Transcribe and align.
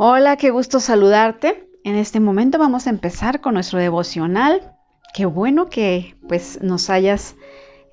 Hola, 0.00 0.36
qué 0.36 0.50
gusto 0.50 0.78
saludarte. 0.78 1.68
En 1.82 1.96
este 1.96 2.20
momento 2.20 2.56
vamos 2.56 2.86
a 2.86 2.90
empezar 2.90 3.40
con 3.40 3.54
nuestro 3.54 3.80
devocional. 3.80 4.76
Qué 5.12 5.26
bueno 5.26 5.68
que 5.68 6.14
pues 6.28 6.62
nos 6.62 6.88
hayas 6.88 7.34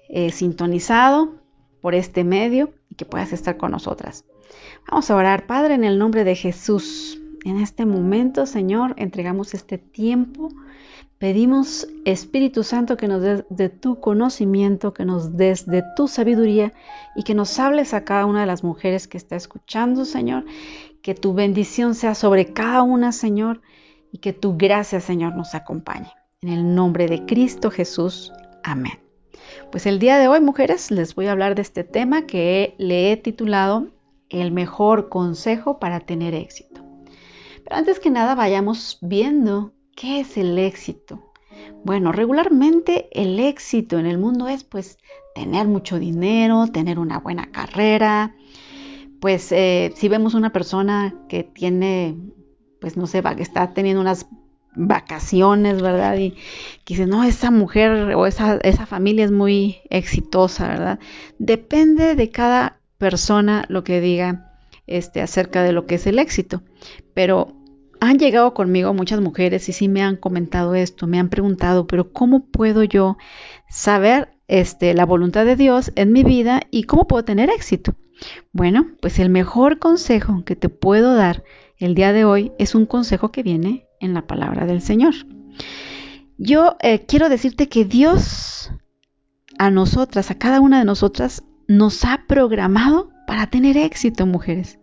eh, 0.10 0.30
sintonizado 0.30 1.34
por 1.82 1.96
este 1.96 2.24
medio 2.24 2.76
y 2.92 2.96
que 2.96 3.06
puedas 3.06 3.34
estar 3.34 3.58
con 3.58 3.72
nosotras. 3.72 4.24
Vamos 4.88 5.10
a 5.10 5.16
orar, 5.16 5.48
Padre, 5.48 5.74
en 5.74 5.84
el 5.84 5.98
nombre 5.98 6.24
de 6.24 6.36
Jesús. 6.36 7.20
En 7.44 7.58
este 7.58 7.88
momento, 7.88 8.46
Señor, 8.46 8.94
entregamos 8.98 9.56
este 9.56 9.80
tiempo. 9.80 10.50
Pedimos, 11.18 11.88
Espíritu 12.04 12.64
Santo, 12.64 12.98
que 12.98 13.08
nos 13.08 13.24
des 13.24 13.46
de 13.50 13.70
tu 13.70 14.00
conocimiento, 14.00 14.94
que 14.94 15.06
nos 15.06 15.38
des 15.38 15.66
de 15.66 15.82
tu 15.96 16.08
sabiduría 16.08 16.72
y 17.16 17.24
que 17.24 17.34
nos 17.34 17.58
hables 17.58 17.96
a 17.96 18.04
cada 18.04 18.28
una 18.28 18.42
de 18.42 18.46
las 18.46 18.64
mujeres 18.64 19.08
que 19.08 19.18
está 19.18 19.36
escuchando, 19.36 20.06
Señor, 20.06 20.46
que 21.06 21.14
tu 21.14 21.36
bendición 21.36 21.94
sea 21.94 22.16
sobre 22.16 22.52
cada 22.52 22.82
una, 22.82 23.12
Señor, 23.12 23.62
y 24.12 24.18
que 24.18 24.34
tu 24.34 24.58
gracia, 24.58 25.00
Señor, 25.00 25.36
nos 25.36 25.54
acompañe. 25.54 26.12
En 26.42 26.50
el 26.50 26.74
nombre 26.74 27.06
de 27.06 27.28
Cristo 27.28 27.70
Jesús. 27.70 28.34
Amén. 28.64 29.00
Pues 29.72 29.86
el 29.86 30.00
día 30.00 30.18
de 30.18 30.28
hoy, 30.28 30.42
mujeres, 30.42 30.90
les 30.90 31.14
voy 31.14 31.28
a 31.28 31.34
hablar 31.34 31.54
de 31.54 31.62
este 31.62 31.84
tema 31.84 32.26
que 32.26 32.74
le 32.80 33.12
he 33.12 33.18
titulado 33.18 33.90
El 34.30 34.52
mejor 34.52 35.10
consejo 35.10 35.78
para 35.78 36.00
tener 36.00 36.34
éxito. 36.34 36.82
Pero 37.64 37.76
antes 37.76 38.00
que 38.00 38.10
nada, 38.10 38.34
vayamos 38.34 38.98
viendo 39.04 39.74
qué 39.96 40.22
es 40.22 40.38
el 40.38 40.58
éxito. 40.58 41.34
Bueno, 41.84 42.14
regularmente 42.14 43.10
el 43.12 43.40
éxito 43.40 44.00
en 44.00 44.08
el 44.08 44.18
mundo 44.18 44.48
es 44.48 44.64
pues 44.64 44.98
tener 45.36 45.68
mucho 45.68 46.00
dinero, 46.00 46.66
tener 46.66 46.98
una 46.98 47.20
buena 47.20 47.52
carrera, 47.52 48.36
pues 49.26 49.52
eh, 49.52 49.92
si 49.96 50.08
vemos 50.08 50.36
una 50.36 50.54
persona 50.54 51.16
que 51.28 51.44
tiene, 51.44 52.16
pues 52.80 52.96
no 52.96 53.08
sé, 53.08 53.24
que 53.36 53.42
está 53.42 53.74
teniendo 53.74 54.00
unas 54.00 54.28
vacaciones, 54.76 55.82
¿verdad? 55.82 56.16
Y 56.20 56.36
que 56.84 56.94
dice, 56.94 57.08
no, 57.08 57.24
esa 57.24 57.50
mujer 57.50 58.14
o 58.14 58.28
esa, 58.28 58.58
esa 58.58 58.86
familia 58.86 59.26
es 59.26 59.32
muy 59.32 59.78
exitosa, 59.90 60.68
¿verdad? 60.68 61.00
Depende 61.40 62.14
de 62.14 62.30
cada 62.30 62.80
persona 63.00 63.66
lo 63.68 63.84
que 63.84 64.00
diga 64.00 64.60
este, 64.86 65.24
acerca 65.24 65.64
de 65.64 65.72
lo 65.72 65.88
que 65.88 65.96
es 65.96 66.06
el 66.06 66.20
éxito. 66.20 66.62
Pero 67.16 67.48
han 68.00 68.20
llegado 68.20 68.54
conmigo 68.54 68.94
muchas 68.94 69.22
mujeres 69.22 69.68
y 69.70 69.74
sí 69.74 69.88
me 69.88 70.04
han 70.04 70.18
comentado 70.18 70.76
esto, 70.76 71.08
me 71.08 71.18
han 71.18 71.30
preguntado, 71.30 71.88
pero 71.88 72.14
¿cómo 72.14 72.46
puedo 72.46 72.84
yo 72.84 73.18
saber 73.72 74.38
este, 74.48 74.94
la 74.94 75.08
voluntad 75.08 75.46
de 75.46 75.56
Dios 75.56 75.92
en 75.96 76.14
mi 76.14 76.24
vida 76.24 76.62
y 76.70 76.84
cómo 76.84 77.08
puedo 77.08 77.26
tener 77.26 77.50
éxito? 77.50 77.96
Bueno, 78.52 78.88
pues 79.02 79.20
el 79.20 79.30
mejor 79.30 79.80
consejo 79.80 80.44
que 80.46 80.56
te 80.56 80.70
puedo 80.70 81.16
dar 81.16 81.44
el 81.78 81.96
día 81.96 82.14
de 82.14 82.26
hoy 82.26 82.52
es 82.58 82.76
un 82.76 82.86
consejo 82.86 83.32
que 83.32 83.44
viene 83.44 83.88
en 84.00 84.14
la 84.14 84.28
palabra 84.28 84.66
del 84.66 84.82
Señor. 84.82 85.14
Yo 86.38 86.78
eh, 86.82 87.06
quiero 87.06 87.30
decirte 87.30 87.70
que 87.70 87.86
Dios 87.86 88.72
a 89.58 89.72
nosotras, 89.72 90.32
a 90.32 90.38
cada 90.38 90.60
una 90.60 90.80
de 90.80 90.86
nosotras, 90.86 91.44
nos 91.68 92.04
ha 92.06 92.26
programado 92.28 93.10
para 93.26 93.48
tener 93.48 93.78
éxito, 93.78 94.26
mujeres. 94.26 94.80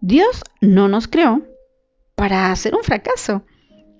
Dios 0.00 0.42
no 0.60 0.88
nos 0.88 1.08
creó 1.08 1.42
para 2.14 2.52
hacer 2.52 2.74
un 2.74 2.82
fracaso. 2.82 3.44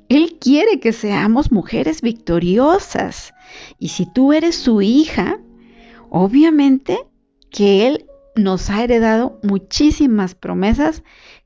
Él 0.08 0.38
quiere 0.40 0.80
que 0.80 0.92
seamos 0.92 1.50
mujeres 1.50 2.02
victoriosas. 2.02 3.32
Y 3.78 3.88
si 3.88 4.06
tú 4.12 4.32
eres 4.32 4.54
su 4.54 4.82
hija, 4.82 5.40
obviamente 6.10 6.98
que 7.50 7.86
Él 7.86 8.06
nos 8.36 8.70
ha 8.70 8.82
heredado 8.82 9.38
muchísimas 9.42 10.34
promesas 10.34 11.02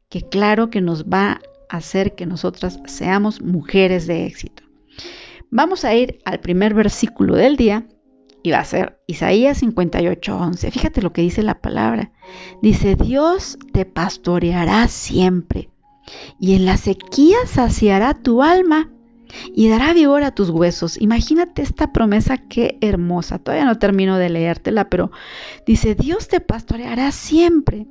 que 0.09 0.23
claro 0.23 0.71
que 0.71 0.81
nos 0.81 1.05
va 1.05 1.41
a 1.69 1.77
hacer 1.77 2.15
que 2.15 2.27
nosotras 2.27 2.81
seamos 2.87 3.43
mujeres 3.43 4.07
de 4.07 4.27
éxito. 4.27 4.63
Vamos 5.51 5.85
a 5.85 5.95
ir 5.95 6.21
al 6.25 6.41
primer 6.41 6.75
versículo 6.75 7.35
del 7.35 7.57
día 7.57 7.87
y 8.43 8.51
va 8.51 8.61
a 8.61 8.65
ser 8.65 9.01
Isaías 9.07 9.63
58:11. 9.63 10.71
Fíjate 10.71 11.03
lo 11.03 11.13
que 11.13 11.23
dice 11.23 11.43
la 11.43 11.61
palabra. 11.61 12.13
Dice, 12.63 12.95
Dios 12.95 13.59
te 13.73 13.85
pastoreará 13.85 14.89
siempre 14.89 15.71
y 16.39 16.55
en 16.55 16.65
la 16.65 16.77
sequía 16.77 17.37
saciará 17.47 18.15
tu 18.15 18.43
alma 18.43 18.91
y 19.55 19.69
dará 19.69 19.93
vigor 19.93 20.23
a 20.23 20.35
tus 20.35 20.51
huesos. 20.51 21.01
Imagínate 21.01 21.63
esta 21.63 21.93
promesa, 21.93 22.39
qué 22.39 22.79
hermosa. 22.81 23.39
Todavía 23.39 23.67
no 23.67 23.79
termino 23.79 24.19
de 24.19 24.29
leértela, 24.29 24.89
pero 24.89 25.11
dice, 25.67 25.95
Dios 25.95 26.29
te 26.29 26.41
pastoreará 26.41 27.11
siempre. 27.13 27.87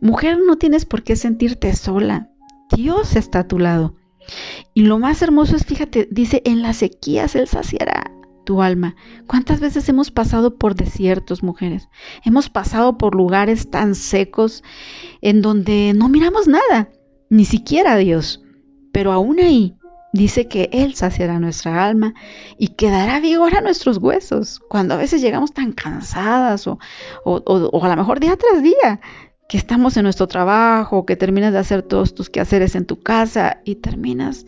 Mujer, 0.00 0.38
no 0.46 0.56
tienes 0.56 0.84
por 0.84 1.02
qué 1.02 1.16
sentirte 1.16 1.74
sola. 1.74 2.30
Dios 2.74 3.16
está 3.16 3.40
a 3.40 3.48
tu 3.48 3.58
lado. 3.58 3.96
Y 4.74 4.82
lo 4.82 4.98
más 4.98 5.22
hermoso 5.22 5.56
es, 5.56 5.64
fíjate, 5.64 6.08
dice, 6.10 6.42
en 6.44 6.62
las 6.62 6.78
sequías 6.78 7.36
Él 7.36 7.46
saciará 7.46 8.10
tu 8.44 8.62
alma. 8.62 8.96
¿Cuántas 9.26 9.60
veces 9.60 9.88
hemos 9.88 10.10
pasado 10.10 10.56
por 10.56 10.74
desiertos, 10.74 11.42
mujeres? 11.42 11.88
Hemos 12.24 12.48
pasado 12.48 12.98
por 12.98 13.14
lugares 13.14 13.70
tan 13.70 13.94
secos 13.94 14.62
en 15.20 15.42
donde 15.42 15.92
no 15.94 16.08
miramos 16.08 16.48
nada, 16.48 16.90
ni 17.30 17.44
siquiera 17.44 17.94
a 17.94 17.98
Dios. 17.98 18.42
Pero 18.92 19.12
aún 19.12 19.40
ahí 19.40 19.75
Dice 20.16 20.48
que 20.48 20.70
Él 20.72 20.94
saciará 20.94 21.38
nuestra 21.38 21.84
alma 21.84 22.14
y 22.56 22.68
que 22.68 22.88
dará 22.88 23.20
vigor 23.20 23.54
a 23.54 23.60
nuestros 23.60 23.98
huesos. 23.98 24.60
Cuando 24.66 24.94
a 24.94 24.96
veces 24.96 25.20
llegamos 25.20 25.52
tan 25.52 25.72
cansadas 25.72 26.66
o, 26.66 26.78
o, 27.24 27.84
a 27.84 27.88
lo 27.88 27.96
mejor 27.96 28.18
día 28.18 28.34
tras 28.36 28.62
día, 28.62 29.00
que 29.46 29.58
estamos 29.58 29.94
en 29.98 30.04
nuestro 30.04 30.26
trabajo, 30.26 31.04
que 31.04 31.16
terminas 31.16 31.52
de 31.52 31.58
hacer 31.58 31.82
todos 31.82 32.14
tus 32.14 32.30
quehaceres 32.30 32.74
en 32.76 32.86
tu 32.86 33.02
casa 33.02 33.60
y 33.64 33.74
terminas 33.74 34.46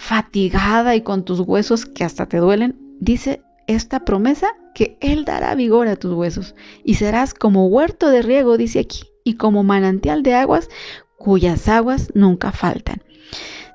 fatigada 0.00 0.96
y 0.96 1.02
con 1.02 1.24
tus 1.24 1.38
huesos 1.38 1.86
que 1.86 2.02
hasta 2.02 2.26
te 2.26 2.38
duelen, 2.38 2.76
dice 2.98 3.40
esta 3.68 4.00
promesa 4.04 4.48
que 4.74 4.98
Él 5.00 5.24
dará 5.24 5.54
vigor 5.54 5.86
a 5.86 5.94
tus 5.94 6.12
huesos 6.12 6.56
y 6.82 6.94
serás 6.94 7.34
como 7.34 7.68
huerto 7.68 8.10
de 8.10 8.20
riego, 8.20 8.56
dice 8.56 8.80
aquí, 8.80 9.04
y 9.22 9.34
como 9.34 9.62
manantial 9.62 10.24
de 10.24 10.34
aguas 10.34 10.68
cuyas 11.16 11.68
aguas 11.68 12.10
nunca 12.14 12.50
faltan. 12.50 13.00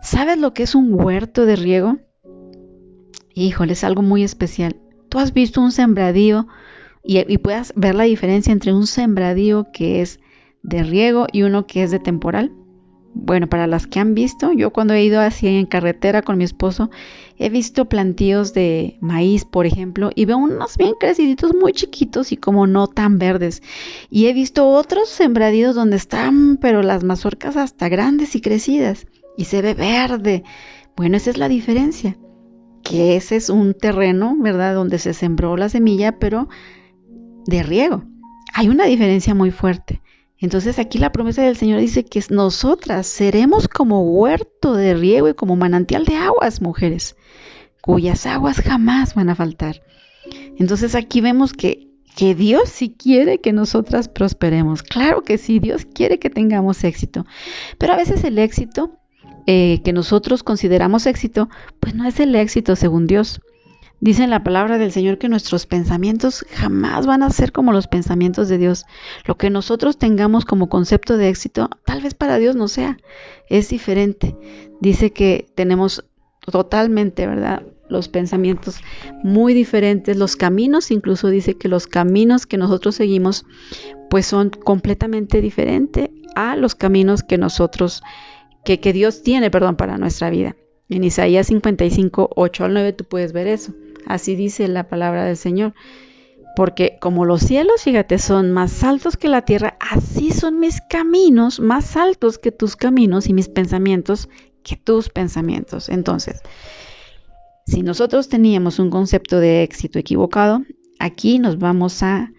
¿Sabes 0.02 0.38
lo 0.38 0.54
que 0.54 0.64
es 0.64 0.76
un 0.76 0.94
huerto 0.94 1.46
de 1.46 1.58
riego? 1.58 1.98
Híjole, 3.36 3.74
es 3.74 3.84
algo 3.84 4.02
muy 4.02 4.24
especial. 4.24 4.78
Tú 5.10 5.20
has 5.20 5.34
visto 5.34 5.62
un 5.62 5.72
sembradío 5.72 6.48
y, 7.04 7.20
y 7.32 7.38
puedas 7.38 7.74
ver 7.76 7.96
la 7.96 8.06
diferencia 8.06 8.54
entre 8.54 8.74
un 8.74 8.88
sembradío 8.88 9.68
que 9.74 10.02
es 10.02 10.20
de 10.64 10.84
riego 10.84 11.28
y 11.32 11.44
uno 11.44 11.68
que 11.68 11.84
es 11.84 11.92
de 11.92 12.00
temporal. 12.00 12.54
Bueno, 13.14 13.48
para 13.48 13.68
las 13.68 13.88
que 13.88 14.00
han 14.00 14.14
visto, 14.14 14.54
yo 14.54 14.72
cuando 14.72 14.94
he 14.94 15.04
ido 15.04 15.20
así 15.20 15.48
en 15.48 15.66
carretera 15.66 16.22
con 16.22 16.38
mi 16.38 16.44
esposo, 16.46 16.90
he 17.38 17.50
visto 17.50 17.90
plantíos 17.90 18.54
de 18.54 18.98
maíz, 19.02 19.44
por 19.44 19.66
ejemplo, 19.66 20.12
y 20.16 20.26
veo 20.26 20.38
unos 20.38 20.78
bien 20.78 20.94
creciditos 20.98 21.54
muy 21.56 21.74
chiquitos 21.74 22.32
y 22.32 22.38
como 22.38 22.68
no 22.68 22.88
tan 22.88 23.18
verdes. 23.18 23.62
Y 24.10 24.28
he 24.28 24.34
visto 24.34 24.70
otros 24.70 25.10
sembradíos 25.10 25.76
donde 25.76 25.98
están, 25.98 26.58
pero 26.58 26.84
las 26.84 27.04
mazorcas 27.04 27.58
hasta 27.58 27.90
grandes 27.90 28.36
y 28.36 28.42
crecidas 28.42 29.06
y 29.40 29.46
se 29.46 29.62
ve 29.62 29.74
verde. 29.74 30.44
Bueno, 30.98 31.16
esa 31.16 31.30
es 31.30 31.38
la 31.38 31.48
diferencia, 31.48 32.18
que 32.84 33.16
ese 33.16 33.38
es 33.38 33.50
un 33.50 33.74
terreno, 33.74 34.36
¿verdad? 34.38 34.76
Donde 34.76 35.00
se 35.00 35.14
sembró 35.14 35.56
la 35.56 35.70
semilla, 35.70 36.20
pero 36.20 36.50
de 37.46 37.64
riego. 37.64 38.04
Hay 38.54 38.68
una 38.68 38.84
diferencia 38.84 39.34
muy 39.34 39.52
fuerte. 39.52 40.02
Entonces 40.40 40.78
aquí 40.78 40.98
la 40.98 41.14
promesa 41.14 41.42
del 41.42 41.56
Señor 41.56 41.80
dice 41.80 42.04
que 42.04 42.22
nosotras 42.30 43.08
seremos 43.08 43.70
como 43.70 44.02
huerto 44.02 44.74
de 44.74 44.94
riego 44.94 45.30
y 45.30 45.36
como 45.36 45.56
manantial 45.56 46.04
de 46.04 46.18
aguas, 46.18 46.62
mujeres, 46.62 47.16
cuyas 47.82 48.26
aguas 48.26 48.60
jamás 48.60 49.16
van 49.16 49.30
a 49.30 49.36
faltar. 49.36 49.82
Entonces 50.58 50.96
aquí 50.96 51.22
vemos 51.22 51.54
que, 51.54 51.88
que 52.14 52.36
Dios 52.36 52.68
sí 52.68 52.90
quiere 52.90 53.40
que 53.40 53.54
nosotras 53.54 54.10
prosperemos. 54.10 54.84
Claro 54.84 55.22
que 55.22 55.38
sí, 55.38 55.60
Dios 55.60 55.86
quiere 55.86 56.20
que 56.20 56.30
tengamos 56.30 56.84
éxito. 56.84 57.26
Pero 57.78 57.94
a 57.94 57.98
veces 57.98 58.26
el 58.26 58.38
éxito 58.38 59.00
eh, 59.52 59.82
que 59.84 59.94
nosotros 59.94 60.44
consideramos 60.44 61.08
éxito, 61.08 61.50
pues 61.80 61.96
no 61.96 62.08
es 62.08 62.20
el 62.20 62.36
éxito 62.36 62.76
según 62.76 63.08
Dios. 63.08 63.42
Dice 64.00 64.24
en 64.24 64.30
la 64.30 64.44
palabra 64.44 64.78
del 64.78 64.92
Señor 64.92 65.18
que 65.18 65.28
nuestros 65.28 65.66
pensamientos 65.66 66.46
jamás 66.52 67.08
van 67.08 67.24
a 67.24 67.32
ser 67.32 67.52
como 67.52 67.72
los 67.72 67.88
pensamientos 67.88 68.48
de 68.48 68.60
Dios. 68.60 68.86
Lo 69.26 69.38
que 69.38 69.50
nosotros 69.50 69.98
tengamos 69.98 70.46
como 70.46 70.70
concepto 70.70 71.18
de 71.18 71.30
éxito, 71.30 71.68
tal 71.84 72.04
vez 72.04 72.14
para 72.14 72.38
Dios 72.38 72.56
no 72.56 72.68
sea, 72.68 73.00
es 73.50 73.70
diferente. 73.70 74.38
Dice 74.82 75.14
que 75.14 75.48
tenemos 75.56 76.06
totalmente, 76.46 77.26
¿verdad? 77.26 77.64
Los 77.90 78.08
pensamientos 78.08 78.78
muy 79.24 79.56
diferentes, 79.56 80.16
los 80.16 80.36
caminos, 80.36 80.92
incluso 80.92 81.28
dice 81.28 81.56
que 81.56 81.70
los 81.70 81.88
caminos 81.88 82.46
que 82.46 82.58
nosotros 82.58 82.94
seguimos, 82.94 83.48
pues 84.12 84.28
son 84.28 84.52
completamente 84.52 85.42
diferentes 85.42 86.12
a 86.36 86.56
los 86.56 86.76
caminos 86.76 87.24
que 87.24 87.40
nosotros 87.40 88.04
que, 88.78 88.94
Dios 88.94 89.24
tiene, 89.24 89.50
perdón, 89.50 89.76
para 89.76 89.98
nuestra 89.98 90.30
vida. 90.30 90.56
En 90.90 91.04
Isaías 91.04 91.48
55, 91.48 92.30
8 92.36 92.66
al 92.66 92.74
9 92.74 92.94
tú 92.94 93.04
puedes 93.06 93.34
ver 93.34 93.48
eso. 93.48 93.74
Así 94.06 94.36
dice 94.36 94.68
la 94.68 94.88
palabra 94.88 95.26
del 95.26 95.38
Señor. 95.38 95.74
Porque 96.56 96.98
como 97.00 97.26
los 97.26 97.42
cielos, 97.42 97.84
fíjate, 97.84 98.18
son 98.18 98.52
más 98.52 98.84
altos 98.84 99.16
que 99.16 99.30
la 99.30 99.44
tierra, 99.44 99.78
así 99.80 100.32
son 100.32 100.60
mis 100.60 100.82
caminos 100.82 101.60
más 101.60 101.96
altos 101.96 102.38
que 102.38 102.52
tus 102.52 102.76
caminos 102.76 103.28
y 103.28 103.34
mis 103.34 103.48
pensamientos 103.48 104.30
que 104.64 104.76
tus 104.76 105.10
pensamientos. 105.10 105.90
Entonces, 105.90 106.42
si 107.66 107.82
nosotros 107.84 108.30
teníamos 108.30 108.80
un 108.80 108.90
concepto 108.90 109.40
de 109.40 109.64
éxito 109.64 110.00
equivocado, 110.00 110.64
aquí 111.00 111.40
nos 111.40 111.60
vamos 111.60 112.04
a 112.04 112.32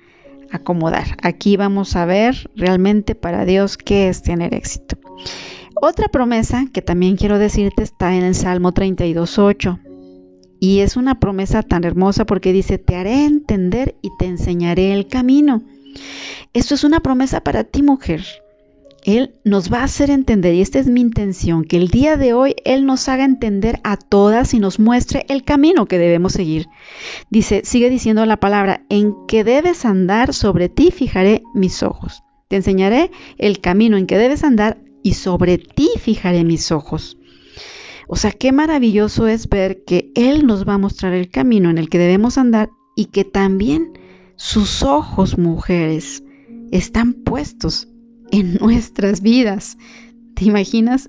acomodar. 0.50 1.16
Aquí 1.22 1.56
vamos 1.56 1.96
a 1.96 2.04
ver 2.04 2.50
realmente 2.56 3.14
para 3.14 3.44
Dios 3.44 3.76
qué 3.76 4.08
es 4.08 4.22
tener 4.22 4.54
éxito. 4.54 4.98
Otra 5.74 6.08
promesa 6.08 6.66
que 6.72 6.82
también 6.82 7.16
quiero 7.16 7.38
decirte 7.38 7.82
está 7.82 8.14
en 8.14 8.24
el 8.24 8.34
Salmo 8.34 8.72
32.8. 8.72 9.80
Y 10.60 10.80
es 10.80 10.96
una 10.96 11.18
promesa 11.18 11.62
tan 11.62 11.84
hermosa 11.84 12.26
porque 12.26 12.52
dice, 12.52 12.78
te 12.78 12.96
haré 12.96 13.24
entender 13.24 13.96
y 14.02 14.10
te 14.18 14.26
enseñaré 14.26 14.92
el 14.92 15.06
camino. 15.06 15.62
Esto 16.52 16.74
es 16.74 16.84
una 16.84 17.00
promesa 17.00 17.42
para 17.42 17.64
ti, 17.64 17.82
mujer. 17.82 18.22
Él 19.04 19.34
nos 19.44 19.72
va 19.72 19.78
a 19.78 19.84
hacer 19.84 20.10
entender, 20.10 20.54
y 20.54 20.60
esta 20.60 20.78
es 20.78 20.86
mi 20.86 21.00
intención, 21.00 21.64
que 21.64 21.78
el 21.78 21.88
día 21.88 22.18
de 22.18 22.34
hoy 22.34 22.54
Él 22.64 22.84
nos 22.84 23.08
haga 23.08 23.24
entender 23.24 23.80
a 23.82 23.96
todas 23.96 24.52
y 24.52 24.58
nos 24.58 24.78
muestre 24.78 25.24
el 25.28 25.42
camino 25.42 25.86
que 25.86 25.98
debemos 25.98 26.32
seguir. 26.32 26.66
Dice, 27.30 27.62
sigue 27.64 27.88
diciendo 27.88 28.26
la 28.26 28.38
palabra, 28.38 28.82
en 28.90 29.14
que 29.26 29.44
debes 29.44 29.86
andar, 29.86 30.34
sobre 30.34 30.68
ti 30.68 30.90
fijaré 30.90 31.42
mis 31.54 31.82
ojos. 31.82 32.22
Te 32.48 32.56
enseñaré 32.56 33.10
el 33.38 33.60
camino 33.60 33.96
en 33.96 34.06
que 34.06 34.18
debes 34.18 34.44
andar 34.44 34.76
y 35.02 35.14
sobre 35.14 35.58
ti 35.58 35.88
fijaré 35.98 36.44
mis 36.44 36.72
ojos. 36.72 37.16
O 38.08 38.16
sea, 38.16 38.32
qué 38.32 38.50
maravilloso 38.52 39.28
es 39.28 39.48
ver 39.48 39.84
que 39.84 40.10
Él 40.14 40.46
nos 40.46 40.68
va 40.68 40.74
a 40.74 40.78
mostrar 40.78 41.12
el 41.12 41.30
camino 41.30 41.70
en 41.70 41.78
el 41.78 41.88
que 41.88 41.98
debemos 41.98 42.38
andar 42.38 42.70
y 42.96 43.06
que 43.06 43.24
también 43.24 43.92
sus 44.36 44.82
ojos, 44.82 45.38
mujeres, 45.38 46.24
están 46.72 47.12
puestos 47.12 47.88
en 48.30 48.54
nuestras 48.54 49.20
vidas. 49.20 49.76
¿Te 50.34 50.44
imaginas? 50.44 51.08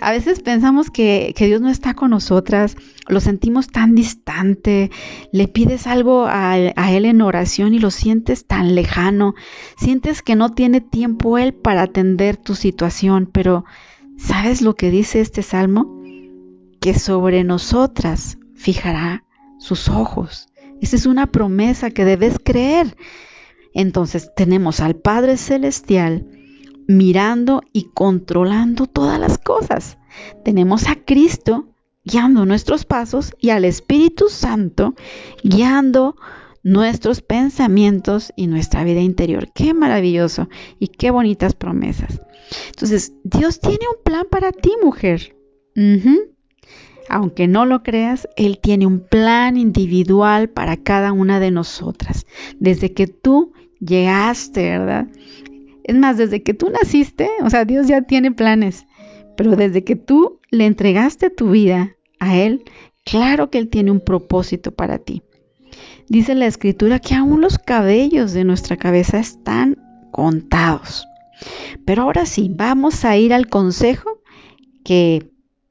A 0.00 0.10
veces 0.10 0.40
pensamos 0.40 0.90
que, 0.90 1.34
Dios 1.38 1.60
no 1.60 1.68
está 1.68 1.94
con 1.94 2.10
nosotras, 2.10 2.76
lo 3.08 3.20
sentimos 3.20 3.68
tan 3.68 3.94
distante, 3.94 4.90
le 5.32 5.48
pides 5.48 5.86
algo 5.86 6.26
a, 6.26 6.56
Él 6.56 7.04
en 7.04 7.20
oración 7.20 7.74
y 7.74 7.78
lo 7.78 7.90
sientes 7.90 8.46
tan 8.46 8.74
lejano, 8.74 9.34
sientes 9.76 10.22
que 10.22 10.36
no 10.36 10.50
tiene 10.50 10.80
tiempo 10.80 11.38
Él 11.38 11.52
para 11.52 11.82
atender 11.82 12.36
tu 12.36 12.54
situación, 12.54 13.28
pero 13.32 13.64
¿sabes 14.16 14.62
lo 14.62 14.74
que 14.74 14.90
dice 14.90 15.20
este 15.20 15.42
salmo? 15.42 16.00
Que 16.80 16.94
sobre 16.94 17.44
nosotras 17.44 18.38
fijará 18.54 19.24
sus 19.58 19.88
ojos. 19.88 20.48
Esa 20.80 20.96
es 20.96 21.06
una 21.06 21.26
promesa 21.28 21.90
que 21.90 22.04
debes 22.04 22.38
creer. 22.42 22.96
Entonces 23.74 24.30
tenemos 24.36 24.80
al 24.80 24.96
Padre 24.96 25.36
Celestial, 25.36 26.26
mirando 26.88 27.62
y 27.72 27.90
controlando 27.94 28.86
todas 28.86 29.18
las 29.18 29.38
cosas. 29.38 29.98
Tenemos 30.44 30.88
a 30.88 30.96
Cristo 30.96 31.71
guiando 32.04 32.46
nuestros 32.46 32.84
pasos 32.84 33.34
y 33.40 33.50
al 33.50 33.64
Espíritu 33.64 34.28
Santo 34.28 34.94
guiando 35.42 36.16
nuestros 36.62 37.22
pensamientos 37.22 38.32
y 38.36 38.46
nuestra 38.46 38.84
vida 38.84 39.00
interior. 39.00 39.50
Qué 39.52 39.74
maravilloso 39.74 40.48
y 40.78 40.88
qué 40.88 41.10
bonitas 41.10 41.54
promesas. 41.54 42.20
Entonces, 42.68 43.12
Dios 43.24 43.60
tiene 43.60 43.86
un 43.96 44.02
plan 44.04 44.26
para 44.30 44.52
ti, 44.52 44.72
mujer. 44.82 45.36
Aunque 47.08 47.48
no 47.48 47.66
lo 47.66 47.82
creas, 47.82 48.28
Él 48.36 48.58
tiene 48.62 48.86
un 48.86 49.00
plan 49.00 49.56
individual 49.56 50.48
para 50.48 50.76
cada 50.76 51.12
una 51.12 51.40
de 51.40 51.50
nosotras. 51.50 52.26
Desde 52.58 52.92
que 52.92 53.06
tú 53.06 53.52
llegaste, 53.80 54.78
¿verdad? 54.78 55.08
Es 55.84 55.96
más, 55.96 56.16
desde 56.16 56.42
que 56.42 56.54
tú 56.54 56.70
naciste, 56.70 57.28
o 57.42 57.50
sea, 57.50 57.64
Dios 57.64 57.88
ya 57.88 58.02
tiene 58.02 58.30
planes, 58.30 58.86
pero 59.36 59.56
desde 59.56 59.84
que 59.84 59.96
tú 59.96 60.40
le 60.50 60.66
entregaste 60.66 61.30
tu 61.30 61.50
vida 61.50 61.96
a 62.18 62.36
Él, 62.36 62.64
claro 63.04 63.50
que 63.50 63.58
Él 63.58 63.68
tiene 63.68 63.90
un 63.90 64.00
propósito 64.00 64.72
para 64.72 64.98
ti. 64.98 65.22
Dice 66.08 66.34
la 66.34 66.46
escritura 66.46 66.98
que 66.98 67.14
aún 67.14 67.40
los 67.40 67.58
cabellos 67.58 68.32
de 68.32 68.44
nuestra 68.44 68.76
cabeza 68.76 69.18
están 69.18 69.76
contados. 70.10 71.06
Pero 71.84 72.02
ahora 72.02 72.26
sí, 72.26 72.50
vamos 72.54 73.04
a 73.04 73.16
ir 73.16 73.32
al 73.32 73.48
consejo 73.48 74.20
que 74.84 75.30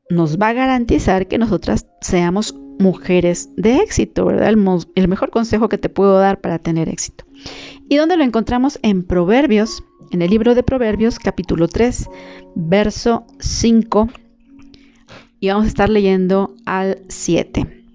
nos 0.09 0.37
va 0.37 0.49
a 0.49 0.53
garantizar 0.53 1.27
que 1.27 1.37
nosotras 1.37 1.85
seamos 2.01 2.55
mujeres 2.79 3.49
de 3.55 3.77
éxito, 3.77 4.25
¿verdad? 4.25 4.49
El, 4.49 5.07
mejor 5.07 5.29
consejo 5.29 5.69
que 5.69 5.77
te 5.77 5.89
puedo 5.89 6.19
dar 6.19 6.41
para 6.41 6.59
tener 6.59 6.89
éxito. 6.89 7.25
¿Y 7.87 7.97
dónde 7.97 8.17
lo 8.17 8.23
encontramos? 8.23 8.79
En 8.81 9.03
Proverbios 9.03 9.83
en 10.11 10.21
el 10.21 10.29
libro 10.29 10.55
de 10.55 10.63
Proverbios 10.63 11.19
capítulo 11.19 11.67
3, 11.67 12.09
verso 12.55 13.25
5, 13.39 14.09
y 15.39 15.47
vamos 15.47 15.65
a 15.65 15.67
estar 15.69 15.89
leyendo 15.89 16.53
al 16.65 17.01
7. 17.07 17.85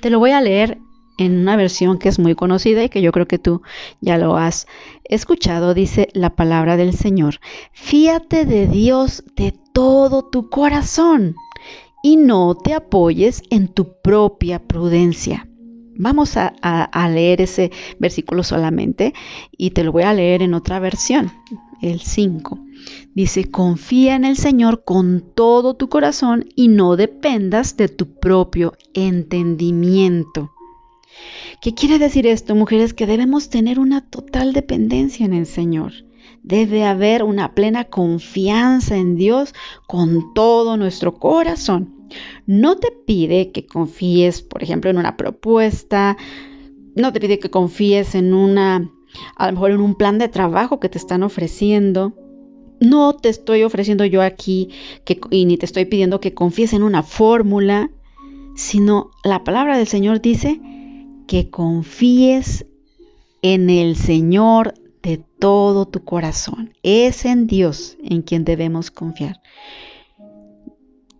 Te 0.00 0.10
lo 0.10 0.18
voy 0.18 0.30
a 0.30 0.40
leer 0.40 0.78
en 1.18 1.40
una 1.40 1.56
versión 1.56 1.98
que 1.98 2.08
es 2.08 2.18
muy 2.18 2.34
conocida 2.34 2.84
y 2.84 2.88
que 2.88 3.02
yo 3.02 3.12
creo 3.12 3.26
que 3.26 3.38
tú 3.38 3.62
ya 4.00 4.18
lo 4.18 4.36
has 4.36 4.66
escuchado, 5.04 5.74
dice 5.74 6.08
la 6.14 6.30
palabra 6.30 6.76
del 6.76 6.94
Señor. 6.94 7.40
Fíate 7.72 8.46
de 8.46 8.66
Dios 8.66 9.24
de 9.36 9.52
todo 9.72 10.24
tu 10.24 10.48
corazón 10.48 11.34
y 12.02 12.16
no 12.16 12.54
te 12.54 12.72
apoyes 12.72 13.42
en 13.50 13.68
tu 13.68 14.00
propia 14.00 14.60
prudencia. 14.60 15.48
Vamos 15.94 16.36
a, 16.36 17.08
leer 17.08 17.42
ese 17.42 17.70
versículo 17.98 18.42
solamente 18.42 19.12
y 19.56 19.70
te 19.70 19.84
lo 19.84 19.92
voy 19.92 20.04
a 20.04 20.14
leer 20.14 20.42
en 20.42 20.54
otra 20.54 20.78
versión, 20.78 21.30
el 21.80 22.00
5. 22.00 22.58
Dice, 23.14 23.50
confía 23.50 24.14
en 24.14 24.24
el 24.24 24.36
Señor 24.36 24.84
con 24.84 25.22
todo 25.34 25.74
tu 25.74 25.88
corazón 25.88 26.46
y 26.56 26.68
no 26.68 26.96
dependas 26.96 27.76
de 27.76 27.88
tu 27.88 28.18
propio 28.18 28.74
entendimiento. 28.94 30.52
¿Qué 31.60 31.74
quiere 31.74 31.98
decir 31.98 32.26
esto, 32.26 32.54
mujeres? 32.54 32.94
Que 32.94 33.06
debemos 33.06 33.50
tener 33.50 33.78
una 33.78 34.00
total 34.00 34.52
dependencia 34.52 35.26
en 35.26 35.34
el 35.34 35.46
Señor. 35.46 35.92
Debe 36.42 36.84
haber 36.84 37.22
una 37.22 37.54
plena 37.54 37.84
confianza 37.84 38.96
en 38.96 39.14
Dios 39.14 39.54
con 39.86 40.34
todo 40.34 40.76
nuestro 40.76 41.14
corazón. 41.14 42.01
No 42.46 42.76
te 42.76 42.90
pide 42.90 43.52
que 43.52 43.66
confíes, 43.66 44.42
por 44.42 44.62
ejemplo, 44.62 44.90
en 44.90 44.98
una 44.98 45.16
propuesta, 45.16 46.16
no 46.94 47.12
te 47.12 47.20
pide 47.20 47.38
que 47.38 47.50
confíes 47.50 48.14
en 48.14 48.34
una, 48.34 48.90
a 49.36 49.46
lo 49.46 49.52
mejor 49.52 49.70
en 49.70 49.80
un 49.80 49.94
plan 49.94 50.18
de 50.18 50.28
trabajo 50.28 50.80
que 50.80 50.88
te 50.88 50.98
están 50.98 51.22
ofreciendo. 51.22 52.14
No 52.80 53.14
te 53.14 53.28
estoy 53.28 53.62
ofreciendo 53.62 54.04
yo 54.04 54.22
aquí 54.22 54.70
y 55.30 55.44
ni 55.46 55.56
te 55.56 55.66
estoy 55.66 55.84
pidiendo 55.84 56.20
que 56.20 56.34
confíes 56.34 56.72
en 56.72 56.82
una 56.82 57.02
fórmula, 57.02 57.90
sino 58.56 59.10
la 59.24 59.44
palabra 59.44 59.78
del 59.78 59.86
Señor 59.86 60.20
dice 60.20 60.60
que 61.26 61.48
confíes 61.48 62.66
en 63.40 63.70
el 63.70 63.96
Señor 63.96 64.74
de 65.02 65.24
todo 65.38 65.86
tu 65.86 66.04
corazón. 66.04 66.74
Es 66.82 67.24
en 67.24 67.46
Dios 67.46 67.96
en 68.02 68.22
quien 68.22 68.44
debemos 68.44 68.90
confiar 68.90 69.40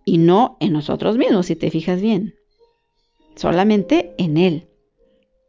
y 0.05 0.17
no 0.17 0.57
en 0.59 0.73
nosotros 0.73 1.17
mismos, 1.17 1.47
si 1.47 1.55
te 1.55 1.71
fijas 1.71 2.01
bien. 2.01 2.35
Solamente 3.35 4.13
en 4.17 4.37
Él. 4.37 4.67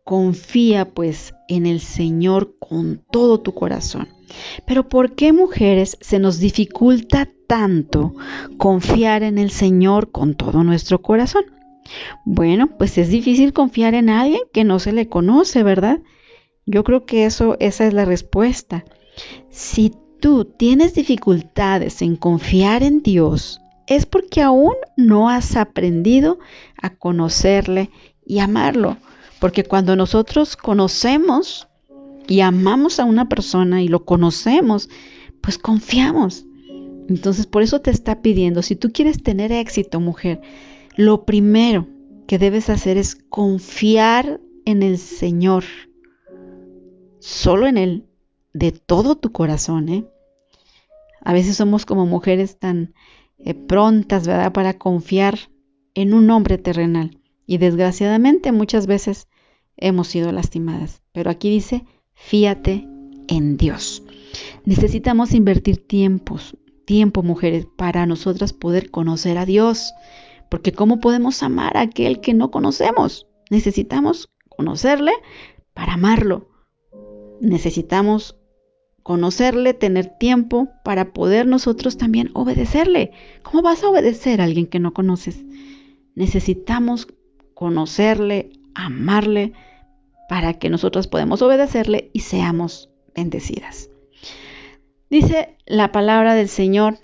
Confía 0.04 0.90
pues 0.90 1.34
en 1.48 1.66
el 1.66 1.80
Señor 1.80 2.56
con 2.58 3.02
todo 3.10 3.40
tu 3.40 3.54
corazón. 3.54 4.08
Pero 4.66 4.88
¿por 4.88 5.14
qué 5.14 5.32
mujeres 5.32 5.96
se 6.00 6.18
nos 6.18 6.38
dificulta 6.38 7.30
tanto 7.46 8.14
confiar 8.58 9.22
en 9.22 9.38
el 9.38 9.50
Señor 9.50 10.10
con 10.10 10.34
todo 10.34 10.62
nuestro 10.64 11.00
corazón? 11.00 11.44
Bueno, 12.24 12.68
pues 12.78 12.98
es 12.98 13.08
difícil 13.08 13.52
confiar 13.52 13.94
en 13.94 14.08
alguien 14.08 14.42
que 14.52 14.64
no 14.64 14.78
se 14.78 14.92
le 14.92 15.08
conoce, 15.08 15.62
¿verdad? 15.62 16.00
Yo 16.66 16.82
creo 16.84 17.04
que 17.04 17.26
eso 17.26 17.56
esa 17.60 17.86
es 17.86 17.92
la 17.92 18.04
respuesta. 18.04 18.84
Si 19.50 19.92
tú 20.20 20.46
tienes 20.46 20.94
dificultades 20.94 22.00
en 22.02 22.16
confiar 22.16 22.82
en 22.82 23.02
Dios, 23.02 23.60
es 23.86 24.06
porque 24.06 24.42
aún 24.42 24.74
no 24.96 25.28
has 25.28 25.56
aprendido 25.56 26.38
a 26.80 26.90
conocerle 26.90 27.90
y 28.24 28.38
amarlo. 28.38 28.96
Porque 29.40 29.64
cuando 29.64 29.96
nosotros 29.96 30.56
conocemos 30.56 31.68
y 32.26 32.40
amamos 32.40 33.00
a 33.00 33.04
una 33.04 33.28
persona 33.28 33.82
y 33.82 33.88
lo 33.88 34.04
conocemos, 34.04 34.88
pues 35.40 35.58
confiamos. 35.58 36.46
Entonces 37.08 37.46
por 37.46 37.62
eso 37.62 37.80
te 37.80 37.90
está 37.90 38.22
pidiendo, 38.22 38.62
si 38.62 38.76
tú 38.76 38.90
quieres 38.90 39.22
tener 39.22 39.52
éxito, 39.52 40.00
mujer, 40.00 40.40
lo 40.96 41.24
primero 41.24 41.86
que 42.26 42.38
debes 42.38 42.70
hacer 42.70 42.96
es 42.96 43.14
confiar 43.14 44.40
en 44.64 44.82
el 44.82 44.98
Señor. 44.98 45.64
Solo 47.18 47.66
en 47.66 47.76
Él, 47.76 48.06
de 48.54 48.72
todo 48.72 49.16
tu 49.16 49.32
corazón. 49.32 49.88
¿eh? 49.90 50.06
A 51.22 51.32
veces 51.32 51.56
somos 51.56 51.84
como 51.84 52.06
mujeres 52.06 52.58
tan 52.58 52.94
eh, 53.44 53.54
prontas, 53.54 54.26
¿verdad?, 54.26 54.52
para 54.52 54.78
confiar 54.78 55.38
en 55.94 56.14
un 56.14 56.30
hombre 56.30 56.58
terrenal. 56.58 57.20
Y 57.46 57.58
desgraciadamente 57.58 58.52
muchas 58.52 58.86
veces 58.86 59.28
hemos 59.76 60.08
sido 60.08 60.32
lastimadas. 60.32 61.02
Pero 61.12 61.30
aquí 61.30 61.50
dice, 61.50 61.84
fíate 62.14 62.88
en 63.28 63.56
Dios. 63.56 64.02
Necesitamos 64.64 65.34
invertir 65.34 65.86
tiempos, 65.86 66.56
tiempo, 66.86 67.22
mujeres, 67.22 67.66
para 67.76 68.06
nosotras 68.06 68.52
poder 68.52 68.90
conocer 68.90 69.38
a 69.38 69.46
Dios. 69.46 69.92
Porque 70.50 70.72
¿cómo 70.72 71.00
podemos 71.00 71.42
amar 71.42 71.76
a 71.76 71.82
aquel 71.82 72.20
que 72.20 72.34
no 72.34 72.50
conocemos? 72.50 73.26
Necesitamos 73.50 74.30
conocerle 74.48 75.12
para 75.74 75.94
amarlo. 75.94 76.48
Necesitamos 77.40 78.36
conocerle, 79.04 79.74
tener 79.74 80.06
tiempo 80.18 80.68
para 80.82 81.12
poder 81.12 81.46
nosotros 81.46 81.98
también 81.98 82.30
obedecerle. 82.32 83.12
¿Cómo 83.42 83.62
vas 83.62 83.84
a 83.84 83.88
obedecer 83.90 84.40
a 84.40 84.44
alguien 84.44 84.66
que 84.66 84.80
no 84.80 84.94
conoces? 84.94 85.44
Necesitamos 86.16 87.06
conocerle, 87.52 88.50
amarle, 88.74 89.52
para 90.28 90.54
que 90.54 90.70
nosotros 90.70 91.06
podamos 91.06 91.42
obedecerle 91.42 92.10
y 92.14 92.20
seamos 92.20 92.90
bendecidas. 93.14 93.90
Dice 95.10 95.58
la 95.66 95.92
palabra 95.92 96.34
del 96.34 96.48
Señor, 96.48 96.96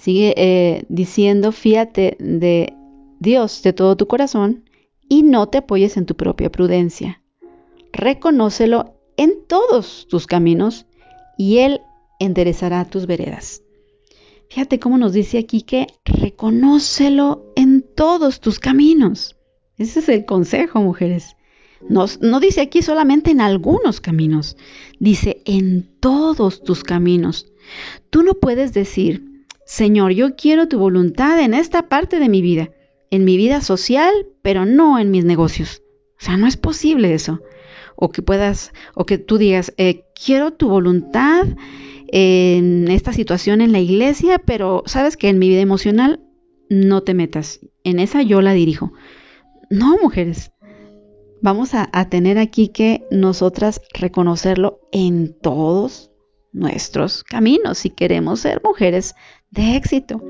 sigue 0.00 0.32
eh, 0.38 0.84
diciendo, 0.88 1.52
fíate 1.52 2.16
de 2.18 2.72
Dios 3.20 3.62
de 3.62 3.74
todo 3.74 3.96
tu 3.96 4.06
corazón 4.06 4.64
y 5.06 5.22
no 5.22 5.48
te 5.48 5.58
apoyes 5.58 5.98
en 5.98 6.06
tu 6.06 6.16
propia 6.16 6.50
prudencia. 6.50 7.22
Reconócelo 7.92 8.91
en 9.16 9.44
todos 9.46 10.06
tus 10.08 10.26
caminos 10.26 10.86
y 11.36 11.58
Él 11.58 11.80
enderezará 12.18 12.84
tus 12.84 13.06
veredas. 13.06 13.62
Fíjate 14.48 14.78
cómo 14.78 14.98
nos 14.98 15.12
dice 15.12 15.38
aquí 15.38 15.62
que 15.62 15.86
reconócelo 16.04 17.52
en 17.56 17.82
todos 17.82 18.40
tus 18.40 18.58
caminos. 18.58 19.36
Ese 19.78 20.00
es 20.00 20.08
el 20.08 20.24
consejo, 20.24 20.82
mujeres. 20.82 21.36
no 21.88 22.40
dice 22.40 22.60
aquí 22.60 22.82
solamente 22.82 23.30
en 23.30 23.40
algunos 23.40 24.00
caminos, 24.00 24.56
dice 25.00 25.42
en 25.46 25.88
todos 26.00 26.62
tus 26.62 26.84
caminos. 26.84 27.50
Tú 28.10 28.22
no 28.22 28.34
puedes 28.34 28.74
decir, 28.74 29.46
Señor, 29.64 30.12
yo 30.12 30.36
quiero 30.36 30.68
tu 30.68 30.78
voluntad 30.78 31.40
en 31.40 31.54
esta 31.54 31.88
parte 31.88 32.18
de 32.18 32.28
mi 32.28 32.42
vida, 32.42 32.70
en 33.10 33.24
mi 33.24 33.38
vida 33.38 33.62
social, 33.62 34.12
pero 34.42 34.66
no 34.66 34.98
en 34.98 35.10
mis 35.10 35.24
negocios. 35.24 35.82
O 36.20 36.24
sea, 36.24 36.36
no 36.36 36.46
es 36.46 36.56
posible 36.56 37.14
eso 37.14 37.40
o 37.96 38.10
que 38.10 38.22
puedas, 38.22 38.72
o 38.94 39.06
que 39.06 39.18
tú 39.18 39.38
digas, 39.38 39.72
eh, 39.76 40.04
quiero 40.14 40.52
tu 40.52 40.68
voluntad 40.68 41.46
en 42.08 42.88
esta 42.88 43.12
situación 43.12 43.60
en 43.60 43.72
la 43.72 43.80
iglesia, 43.80 44.38
pero 44.38 44.82
sabes 44.86 45.16
que 45.16 45.28
en 45.28 45.38
mi 45.38 45.48
vida 45.48 45.60
emocional 45.60 46.20
no 46.68 47.02
te 47.02 47.14
metas, 47.14 47.60
en 47.84 47.98
esa 47.98 48.22
yo 48.22 48.42
la 48.42 48.52
dirijo. 48.52 48.92
No, 49.70 49.96
mujeres, 50.02 50.52
vamos 51.40 51.74
a, 51.74 51.88
a 51.92 52.08
tener 52.08 52.38
aquí 52.38 52.68
que 52.68 53.04
nosotras 53.10 53.80
reconocerlo 53.94 54.80
en 54.92 55.34
todos 55.40 56.10
nuestros 56.52 57.24
caminos 57.24 57.78
si 57.78 57.90
queremos 57.90 58.40
ser 58.40 58.60
mujeres 58.62 59.14
de 59.50 59.76
éxito. 59.76 60.22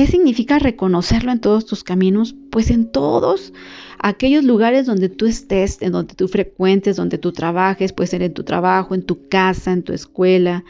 ¿Qué 0.00 0.06
significa 0.06 0.58
reconocerlo 0.58 1.30
en 1.30 1.40
todos 1.40 1.66
tus 1.66 1.84
caminos? 1.84 2.34
Pues 2.50 2.70
en 2.70 2.90
todos 2.90 3.52
aquellos 3.98 4.44
lugares 4.44 4.86
donde 4.86 5.10
tú 5.10 5.26
estés, 5.26 5.82
en 5.82 5.92
donde 5.92 6.14
tú 6.14 6.26
frecuentes, 6.26 6.96
donde 6.96 7.18
tú 7.18 7.32
trabajes, 7.32 7.92
puede 7.92 8.06
ser 8.06 8.22
en 8.22 8.32
tu 8.32 8.42
trabajo, 8.42 8.94
en 8.94 9.02
tu 9.02 9.28
casa, 9.28 9.72
en 9.72 9.82
tu 9.82 9.92
escuela. 9.92 10.64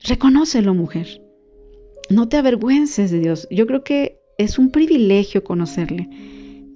Reconócelo, 0.00 0.74
mujer. 0.74 1.22
No 2.10 2.28
te 2.28 2.36
avergüences 2.36 3.10
de 3.10 3.20
Dios. 3.20 3.48
Yo 3.50 3.66
creo 3.66 3.82
que 3.84 4.20
es 4.36 4.58
un 4.58 4.70
privilegio 4.70 5.42
conocerle 5.42 6.10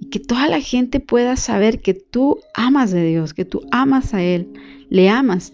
y 0.01 0.09
que 0.09 0.19
toda 0.19 0.47
la 0.47 0.61
gente 0.61 0.99
pueda 0.99 1.35
saber 1.35 1.81
que 1.81 1.93
tú 1.93 2.39
amas 2.55 2.89
de 2.89 3.05
Dios, 3.05 3.35
que 3.35 3.45
tú 3.45 3.61
amas 3.69 4.15
a 4.15 4.23
Él, 4.23 4.51
le 4.89 5.09
amas. 5.09 5.53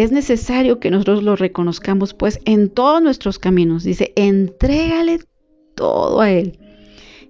Es 0.00 0.12
necesario 0.12 0.80
que 0.80 0.90
nosotros 0.90 1.22
lo 1.22 1.36
reconozcamos 1.36 2.14
pues 2.14 2.40
en 2.46 2.70
todos 2.70 3.02
nuestros 3.02 3.38
caminos. 3.38 3.84
Dice, 3.84 4.14
entrégale 4.16 5.18
todo 5.74 6.22
a 6.22 6.30
Él. 6.30 6.58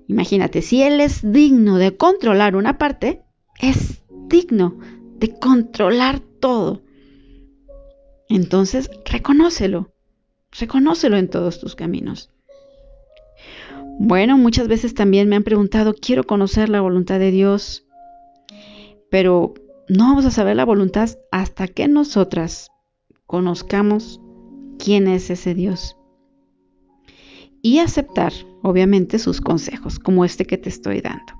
Imagínate, 0.06 0.62
si 0.62 0.80
Él 0.80 1.00
es 1.00 1.32
digno 1.32 1.78
de 1.78 1.96
controlar 1.96 2.54
una 2.54 2.78
parte, 2.78 3.22
es 3.60 4.04
digno 4.28 4.78
de 5.16 5.36
controlar 5.36 6.20
todo. 6.20 6.84
Entonces, 8.28 8.88
reconócelo, 9.04 9.92
reconócelo 10.52 11.16
en 11.16 11.28
todos 11.28 11.58
tus 11.58 11.74
caminos. 11.74 12.30
Bueno, 13.98 14.38
muchas 14.38 14.68
veces 14.68 14.94
también 14.94 15.28
me 15.28 15.34
han 15.34 15.42
preguntado, 15.42 15.92
quiero 15.92 16.22
conocer 16.22 16.68
la 16.68 16.80
voluntad 16.80 17.18
de 17.18 17.32
Dios, 17.32 17.84
pero 19.10 19.54
no 19.90 20.04
vamos 20.04 20.24
a 20.24 20.30
saber 20.30 20.54
la 20.54 20.64
voluntad 20.64 21.10
hasta 21.32 21.66
que 21.66 21.88
nosotras 21.88 22.70
conozcamos 23.26 24.20
quién 24.78 25.08
es 25.08 25.30
ese 25.30 25.52
Dios 25.52 25.96
y 27.60 27.80
aceptar, 27.80 28.32
obviamente, 28.62 29.18
sus 29.18 29.40
consejos, 29.40 29.98
como 29.98 30.24
este 30.24 30.46
que 30.46 30.58
te 30.58 30.68
estoy 30.68 31.00
dando. 31.00 31.34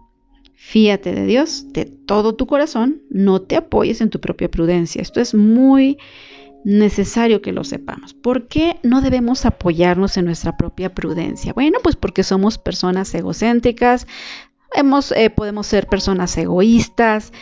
Fíate 0.54 1.14
de 1.14 1.26
Dios 1.26 1.72
de 1.72 1.84
todo 1.84 2.34
tu 2.34 2.46
corazón, 2.46 3.02
no 3.08 3.40
te 3.40 3.56
apoyes 3.56 4.00
en 4.00 4.10
tu 4.10 4.20
propia 4.20 4.50
prudencia. 4.50 5.00
Esto 5.00 5.20
es 5.20 5.32
muy 5.32 5.96
necesario 6.64 7.40
que 7.40 7.52
lo 7.52 7.62
sepamos. 7.62 8.14
¿Por 8.14 8.48
qué 8.48 8.80
no 8.82 9.00
debemos 9.00 9.46
apoyarnos 9.46 10.16
en 10.16 10.24
nuestra 10.26 10.56
propia 10.56 10.92
prudencia? 10.92 11.52
Bueno, 11.52 11.78
pues 11.82 11.94
porque 11.94 12.24
somos 12.24 12.58
personas 12.58 13.14
egocéntricas, 13.14 14.08
hemos, 14.74 15.12
eh, 15.12 15.30
podemos 15.30 15.68
ser 15.68 15.86
personas 15.86 16.36
egoístas, 16.36 17.32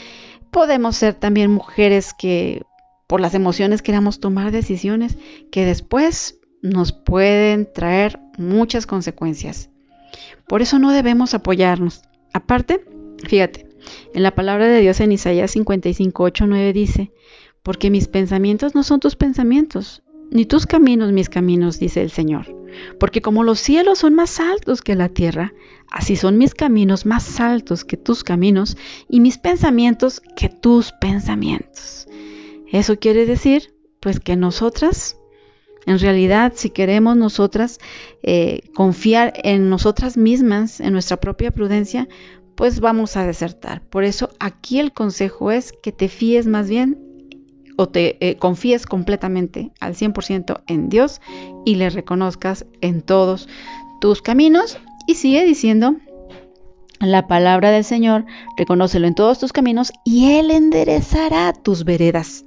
podemos 0.51 0.97
ser 0.97 1.15
también 1.15 1.51
mujeres 1.51 2.15
que 2.15 2.63
por 3.07 3.21
las 3.21 3.35
emociones 3.35 3.83
queramos 3.83 4.21
tomar 4.21 4.53
decisiones 4.53 5.17
que 5.51 5.65
después 5.65 6.39
nos 6.63 6.93
pueden 6.93 7.73
traer 7.73 8.21
muchas 8.37 8.87
consecuencias. 8.87 9.71
Por 10.47 10.63
eso 10.63 10.79
no 10.79 10.93
debemos 10.93 11.35
apoyarnos. 11.35 12.03
Aparte, 12.33 12.85
fíjate, 13.27 13.69
en 14.15 14.23
la 14.23 14.35
palabra 14.35 14.67
de 14.67 14.81
Dios 14.81 15.01
en 15.01 15.13
Isaías 15.13 15.51
55, 15.53 16.23
8, 16.23 16.47
9 16.47 16.73
dice, 16.73 17.13
porque 17.63 17.91
mis 17.91 18.09
pensamientos 18.09 18.75
no 18.75 18.83
son 18.83 19.01
tus 19.01 19.17
pensamientos, 19.17 20.03
ni 20.31 20.47
tus 20.47 20.67
caminos 20.67 21.13
mis 21.13 21.29
caminos, 21.29 21.79
dice 21.79 22.03
el 22.03 22.11
Señor. 22.11 22.55
Porque 23.01 23.23
como 23.23 23.45
los 23.45 23.59
cielos 23.59 24.01
son 24.01 24.15
más 24.15 24.41
altos 24.41 24.83
que 24.83 24.95
la 24.95 25.09
tierra, 25.09 25.53
así 25.91 26.17
son 26.17 26.39
mis 26.39 26.55
caminos 26.55 27.07
más 27.07 27.41
altos 27.41 27.85
que 27.85 27.97
tus 27.97 28.23
caminos 28.25 28.77
y 29.09 29.21
mis 29.21 29.39
pensamientos 29.39 30.21
que 30.37 30.49
tus 30.49 30.93
pensamientos. 30.93 32.07
Eso 32.71 32.99
quiere 32.99 33.27
decir, 33.27 33.75
pues 34.01 34.21
que 34.21 34.37
nosotras 34.37 35.17
en 35.87 35.99
realidad, 35.99 36.53
si 36.55 36.69
queremos 36.69 37.17
nosotras 37.17 37.79
eh, 38.23 38.61
confiar 38.75 39.33
en 39.43 39.71
nosotras 39.71 40.19
mismas, 40.19 40.81
en 40.81 40.93
nuestra 40.93 41.17
propia 41.17 41.51
prudencia, 41.51 42.09
pues 42.57 42.81
vamos 42.81 43.17
a 43.17 43.25
desertar. 43.27 43.81
Por 43.89 44.05
eso 44.05 44.29
aquí 44.39 44.81
el 44.81 44.93
consejo 44.93 45.51
es 45.51 45.73
que 45.73 45.91
te 45.91 46.09
fíes 46.09 46.47
más 46.47 46.69
bien 46.69 47.08
o 47.79 47.89
te 47.89 48.19
eh, 48.21 48.37
confíes 48.37 48.87
completamente 48.87 49.71
al 49.79 49.95
100% 49.95 50.63
en 50.67 50.89
Dios 50.89 51.21
y 51.65 51.77
le 51.77 51.91
reconozcas 51.91 52.67
en 52.81 53.03
todos 53.03 53.49
tus 54.01 54.21
caminos. 54.21 54.79
Y 55.07 55.15
sigue 55.15 55.45
diciendo 55.45 55.97
la 56.99 57.29
palabra 57.29 57.71
del 57.71 57.85
Señor, 57.85 58.27
reconócelo 58.57 59.07
en 59.07 59.15
todos 59.15 59.39
tus 59.39 59.53
caminos 59.53 59.93
y 60.05 60.33
Él 60.33 60.51
enderezará 60.51 61.53
tus 61.53 61.85
veredas. 61.85 62.45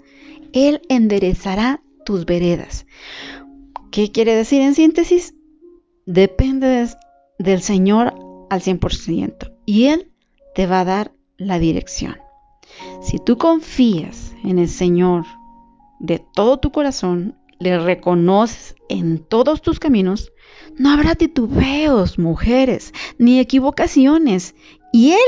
Él 0.51 0.81
enderezará 0.89 1.81
tus 2.05 2.25
veredas. 2.25 2.85
¿Qué 3.89 4.11
quiere 4.11 4.35
decir 4.35 4.61
en 4.61 4.75
síntesis? 4.75 5.33
Depende 6.05 6.89
del 7.39 7.61
Señor 7.61 8.13
al 8.49 8.61
100% 8.61 9.53
y 9.65 9.85
Él 9.85 10.11
te 10.55 10.67
va 10.67 10.81
a 10.81 10.85
dar 10.85 11.13
la 11.37 11.57
dirección. 11.57 12.17
Si 13.01 13.17
tú 13.17 13.37
confías 13.37 14.35
en 14.43 14.59
el 14.59 14.69
Señor 14.69 15.25
de 15.99 16.19
todo 16.19 16.59
tu 16.59 16.71
corazón, 16.71 17.35
le 17.59 17.79
reconoces 17.79 18.75
en 18.89 19.17
todos 19.17 19.63
tus 19.63 19.79
caminos, 19.79 20.31
no 20.77 20.91
habrá 20.91 21.15
titubeos, 21.15 22.19
mujeres, 22.19 22.93
ni 23.17 23.39
equivocaciones, 23.39 24.53
y 24.93 25.13
Él 25.13 25.19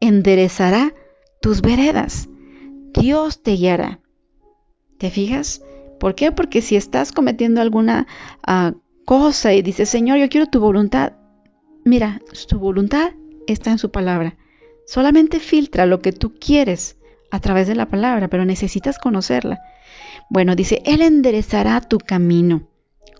enderezará 0.00 0.94
tus 1.40 1.62
veredas. 1.62 2.28
Dios 2.92 3.40
te 3.42 3.52
guiará. 3.52 4.00
¿Te 4.98 5.10
fijas? 5.10 5.62
¿Por 6.00 6.16
qué? 6.16 6.32
Porque 6.32 6.60
si 6.60 6.74
estás 6.74 7.12
cometiendo 7.12 7.60
alguna 7.60 8.08
ah, 8.42 8.74
cosa 9.04 9.54
y 9.54 9.62
dices, 9.62 9.88
Señor, 9.88 10.18
yo 10.18 10.28
quiero 10.28 10.46
tu 10.46 10.58
voluntad, 10.58 11.12
mira, 11.84 12.20
tu 12.48 12.58
voluntad 12.58 13.12
está 13.46 13.70
en 13.70 13.78
su 13.78 13.92
palabra. 13.92 14.36
Solamente 14.86 15.38
filtra 15.38 15.86
lo 15.86 16.00
que 16.00 16.10
tú 16.10 16.34
quieres 16.34 16.96
a 17.32 17.40
través 17.40 17.66
de 17.66 17.74
la 17.74 17.86
palabra, 17.86 18.28
pero 18.28 18.44
necesitas 18.44 18.98
conocerla. 18.98 19.62
Bueno, 20.28 20.54
dice, 20.54 20.82
Él 20.84 21.00
enderezará 21.00 21.80
tu 21.80 21.96
camino. 21.96 22.68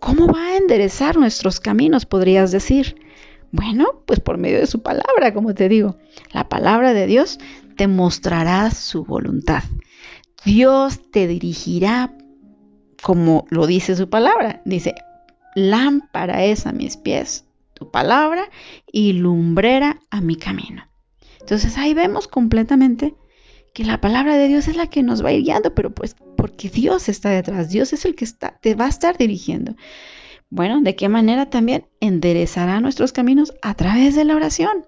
¿Cómo 0.01 0.27
va 0.27 0.49
a 0.49 0.57
enderezar 0.59 1.17
nuestros 1.17 1.61
caminos, 1.61 2.05
podrías 2.05 2.53
decir? 2.53 2.97
Bueno, 3.53 4.03
pues 4.05 4.21
por 4.21 4.37
medio 4.37 4.59
de 4.59 4.67
su 4.67 4.83
palabra, 4.83 5.33
como 5.33 5.55
te 5.55 5.71
digo. 5.71 5.97
La 6.33 6.51
palabra 6.51 6.93
de 6.93 7.07
Dios 7.07 7.39
te 7.77 7.89
mostrará 7.89 8.71
su 8.71 9.05
voluntad. 9.05 9.63
Dios 10.45 11.11
te 11.11 11.27
dirigirá 11.27 12.15
como 13.03 13.47
lo 13.49 13.67
dice 13.67 13.97
su 13.97 14.11
palabra. 14.11 14.61
Dice, 14.67 14.95
lámpara 15.55 16.45
es 16.45 16.67
a 16.67 16.73
mis 16.73 16.99
pies 16.99 17.47
tu 17.73 17.91
palabra 17.91 18.45
y 18.93 19.15
lumbrera 19.15 20.01
a 20.11 20.21
mi 20.21 20.37
camino. 20.37 20.83
Entonces 21.41 21.79
ahí 21.79 21.95
vemos 21.95 22.29
completamente 22.29 23.15
que 23.73 23.85
la 23.85 24.01
palabra 24.01 24.37
de 24.37 24.49
Dios 24.49 24.69
es 24.69 24.77
la 24.77 24.87
que 24.87 25.03
nos 25.03 25.25
va 25.25 25.31
a 25.31 25.33
ir 25.33 25.43
guiando, 25.43 25.75
pero 25.75 25.95
pues 25.95 26.17
porque 26.37 26.69
Dios 26.69 27.09
está 27.09 27.31
detrás, 27.31 27.71
Dios 27.71 27.93
es 27.93 28.05
el 28.05 28.15
que 28.15 28.25
está, 28.25 28.59
te 28.61 28.75
va 28.75 28.87
a 28.87 28.91
estar 28.91 29.17
dirigiendo. 29.17 29.75
Bueno, 30.51 30.83
¿de 30.83 30.95
qué 30.97 31.09
manera 31.09 31.49
también 31.49 31.87
enderezará 32.01 32.81
nuestros 32.81 33.13
caminos? 33.13 33.55
A 33.63 33.75
través 33.75 34.15
de 34.15 34.25
la 34.25 34.37
oración. 34.37 34.87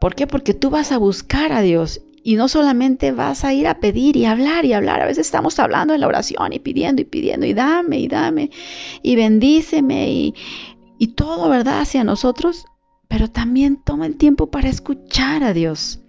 ¿Por 0.00 0.14
qué? 0.14 0.28
Porque 0.28 0.54
tú 0.54 0.70
vas 0.70 0.92
a 0.92 0.98
buscar 0.98 1.52
a 1.52 1.60
Dios 1.60 2.02
y 2.22 2.36
no 2.36 2.46
solamente 2.46 3.10
vas 3.10 3.44
a 3.44 3.52
ir 3.52 3.66
a 3.66 3.80
pedir 3.80 4.16
y 4.16 4.26
hablar 4.26 4.64
y 4.64 4.72
hablar. 4.72 5.00
A 5.00 5.06
veces 5.06 5.26
estamos 5.26 5.58
hablando 5.58 5.92
en 5.92 6.00
la 6.00 6.06
oración 6.06 6.52
y 6.52 6.60
pidiendo 6.60 7.02
y 7.02 7.04
pidiendo 7.04 7.46
y 7.46 7.54
dame 7.54 7.98
y 7.98 8.06
dame 8.06 8.50
y 9.02 9.16
bendíceme 9.16 10.10
y, 10.10 10.34
y 10.98 11.08
todo, 11.08 11.48
¿verdad? 11.48 11.80
Hacia 11.80 12.04
nosotros. 12.04 12.66
Pero 13.08 13.28
también 13.28 13.82
toma 13.82 14.06
el 14.06 14.16
tiempo 14.16 14.50
para 14.50 14.68
escuchar 14.68 15.42
a 15.42 15.52
Dios. 15.52 16.00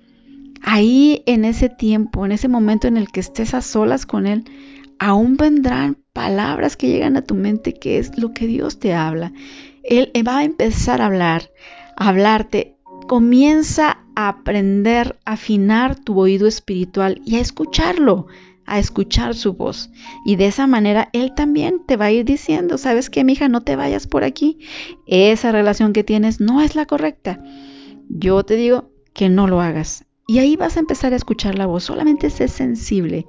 Ahí 0.69 1.24
en 1.27 1.45
ese 1.45 1.69
tiempo, 1.69 2.25
en 2.25 2.33
ese 2.33 2.50
momento 2.50 2.89
en 2.89 2.97
el 2.97 3.07
que 3.07 3.21
estés 3.21 3.53
a 3.53 3.62
solas 3.62 4.05
con 4.05 4.27
Él, 4.27 4.43
aún 5.00 5.38
vendrán 5.38 5.97
palabras 6.12 6.75
que 6.75 6.89
llegan 6.89 7.15
a 7.15 7.21
tu 7.21 7.36
mente, 7.36 7.74
que 7.74 8.00
es 8.00 8.17
lo 8.17 8.33
que 8.33 8.47
Dios 8.47 8.77
te 8.77 8.93
habla. 8.93 9.31
Él 9.86 10.12
va 10.27 10.39
a 10.39 10.43
empezar 10.43 11.01
a 11.01 11.05
hablar, 11.05 11.51
a 11.95 12.09
hablarte. 12.09 12.75
Comienza 13.07 14.00
a 14.17 14.27
aprender 14.27 15.17
a 15.24 15.31
afinar 15.33 15.95
tu 15.95 16.19
oído 16.19 16.47
espiritual 16.47 17.21
y 17.24 17.38
a 17.38 17.39
escucharlo, 17.39 18.27
a 18.65 18.77
escuchar 18.77 19.36
su 19.36 19.53
voz. 19.53 19.89
Y 20.25 20.36
de 20.36 20.47
esa 20.47 20.67
manera 20.67 21.07
Él 21.13 21.33
también 21.33 21.86
te 21.88 21.95
va 21.95 22.05
a 22.05 22.12
ir 22.12 22.25
diciendo, 22.25 22.77
¿sabes 22.77 23.09
qué, 23.09 23.24
mija? 23.24 23.47
No 23.47 23.62
te 23.62 23.77
vayas 23.77 24.05
por 24.05 24.25
aquí. 24.25 24.59
Esa 25.05 25.53
relación 25.53 25.93
que 25.93 26.03
tienes 26.03 26.41
no 26.41 26.59
es 26.59 26.75
la 26.75 26.86
correcta. 26.86 27.41
Yo 28.09 28.43
te 28.43 28.57
digo 28.57 28.91
que 29.13 29.29
no 29.29 29.47
lo 29.47 29.62
hagas. 29.62 30.03
Y 30.27 30.39
ahí 30.39 30.57
vas 30.57 30.75
a 30.75 30.81
empezar 30.81 31.13
a 31.13 31.15
escuchar 31.15 31.57
la 31.57 31.65
voz. 31.65 31.86
Solamente 31.86 32.29
sé 32.29 32.50
sensible. 32.50 33.25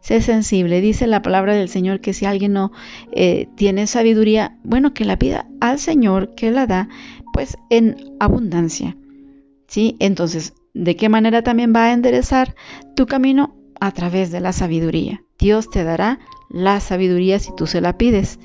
Sé 0.00 0.22
sensible. 0.22 0.80
Dice 0.80 1.06
la 1.06 1.20
palabra 1.20 1.54
del 1.54 1.68
Señor 1.68 2.00
que 2.00 2.14
si 2.14 2.24
alguien 2.24 2.54
no 2.54 2.72
eh, 3.12 3.48
tiene 3.54 3.86
sabiduría, 3.86 4.56
bueno, 4.64 4.94
que 4.94 5.04
la 5.04 5.18
pida 5.18 5.46
al 5.60 5.78
Señor 5.78 6.34
que 6.34 6.50
la 6.50 6.66
da, 6.66 6.88
pues 7.34 7.58
en 7.68 7.96
abundancia. 8.18 8.96
¿Sí? 9.66 9.96
Entonces, 9.98 10.54
¿de 10.72 10.96
qué 10.96 11.10
manera 11.10 11.42
también 11.42 11.74
va 11.76 11.84
a 11.84 11.92
enderezar 11.92 12.54
tu 12.96 13.06
camino? 13.06 13.54
A 13.80 13.92
través 13.92 14.32
de 14.32 14.40
la 14.40 14.52
sabiduría. 14.52 15.22
Dios 15.38 15.70
te 15.70 15.84
dará 15.84 16.18
la 16.50 16.80
sabiduría 16.80 17.38
si 17.38 17.54
tú 17.54 17.66
se 17.66 17.80
la 17.80 17.96
pides. 17.96 18.40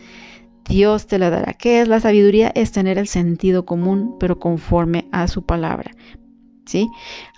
Dios 0.68 1.08
te 1.08 1.18
la 1.18 1.30
dará. 1.30 1.54
¿Qué 1.54 1.82
es 1.82 1.88
la 1.88 2.00
sabiduría? 2.00 2.52
Es 2.54 2.72
tener 2.72 2.98
el 2.98 3.08
sentido 3.08 3.66
común, 3.66 4.18
pero 4.20 4.40
conforme 4.40 5.08
a 5.12 5.28
su 5.28 5.44
palabra. 5.44 5.92
¿Sí? 6.66 6.90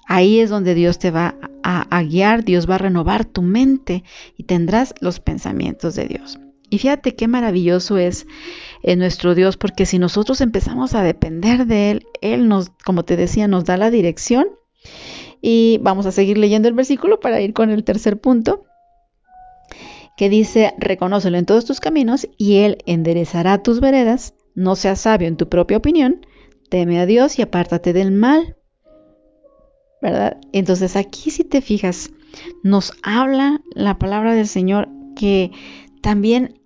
Ahí 0.07 0.39
es 0.39 0.49
donde 0.49 0.75
Dios 0.75 0.99
te 0.99 1.11
va 1.11 1.35
a, 1.63 2.03
guiar, 2.03 2.43
Dios 2.43 2.69
va 2.69 2.75
a 2.75 2.79
renovar 2.79 3.25
tu 3.25 3.41
mente 3.41 4.03
y 4.37 4.43
tendrás 4.43 4.93
los 5.01 5.19
pensamientos 5.19 5.95
de 5.95 6.05
Dios. 6.05 6.39
Y 6.69 6.77
fíjate 6.77 7.15
qué 7.15 7.27
maravilloso 7.27 7.97
es 7.97 8.27
eh, 8.83 8.95
nuestro 8.95 9.33
Dios, 9.33 9.57
porque 9.57 9.85
si 9.85 9.97
nosotros 9.97 10.41
empezamos 10.41 10.93
a 10.93 11.03
depender 11.03 11.65
de 11.65 11.91
Él, 11.91 12.07
Él 12.21 12.47
nos, 12.47 12.69
como 12.85 13.03
te 13.03 13.17
decía, 13.17 13.47
nos 13.47 13.65
da 13.65 13.77
la 13.77 13.89
dirección. 13.89 14.47
Y 15.41 15.79
vamos 15.81 16.05
a 16.05 16.11
seguir 16.11 16.37
leyendo 16.37 16.67
el 16.67 16.73
versículo 16.73 17.19
para 17.19 17.41
ir 17.41 17.53
con 17.53 17.69
el 17.69 17.83
tercer 17.83 18.19
punto, 18.19 18.65
que 20.17 20.29
dice, 20.29 20.73
reconócelo 20.77 21.37
en 21.37 21.45
todos 21.45 21.65
tus 21.65 21.79
caminos 21.79 22.27
y 22.37 22.57
Él 22.57 22.77
enderezará 22.85 23.61
tus 23.61 23.79
veredas, 23.79 24.33
no 24.53 24.75
seas 24.75 25.01
sabio 25.01 25.27
en 25.27 25.37
tu 25.37 25.49
propia 25.49 25.77
opinión, 25.77 26.25
teme 26.69 26.99
a 26.99 27.05
Dios 27.05 27.37
y 27.37 27.41
apártate 27.41 27.93
del 27.93 28.11
mal. 28.11 28.55
¿Verdad? 30.01 30.37
Entonces 30.51 30.95
aquí 30.95 31.31
si 31.31 31.43
te 31.43 31.61
fijas, 31.61 32.11
nos 32.63 32.93
habla 33.03 33.61
la 33.73 33.97
palabra 33.97 34.33
del 34.33 34.47
Señor 34.47 34.89
que 35.15 35.51
también 36.01 36.59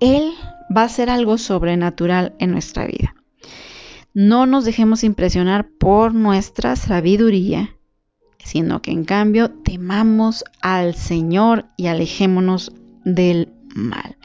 Él 0.00 0.32
va 0.74 0.82
a 0.82 0.86
hacer 0.86 1.10
algo 1.10 1.38
sobrenatural 1.38 2.34
en 2.38 2.52
nuestra 2.52 2.86
vida. 2.86 3.14
No 4.14 4.46
nos 4.46 4.64
dejemos 4.64 5.04
impresionar 5.04 5.68
por 5.68 6.14
nuestra 6.14 6.76
sabiduría, 6.76 7.76
sino 8.38 8.82
que 8.82 8.90
en 8.90 9.04
cambio 9.04 9.50
temamos 9.50 10.44
al 10.60 10.94
Señor 10.94 11.66
y 11.76 11.86
alejémonos 11.86 12.72
del 13.04 13.52
mal. 13.74 14.16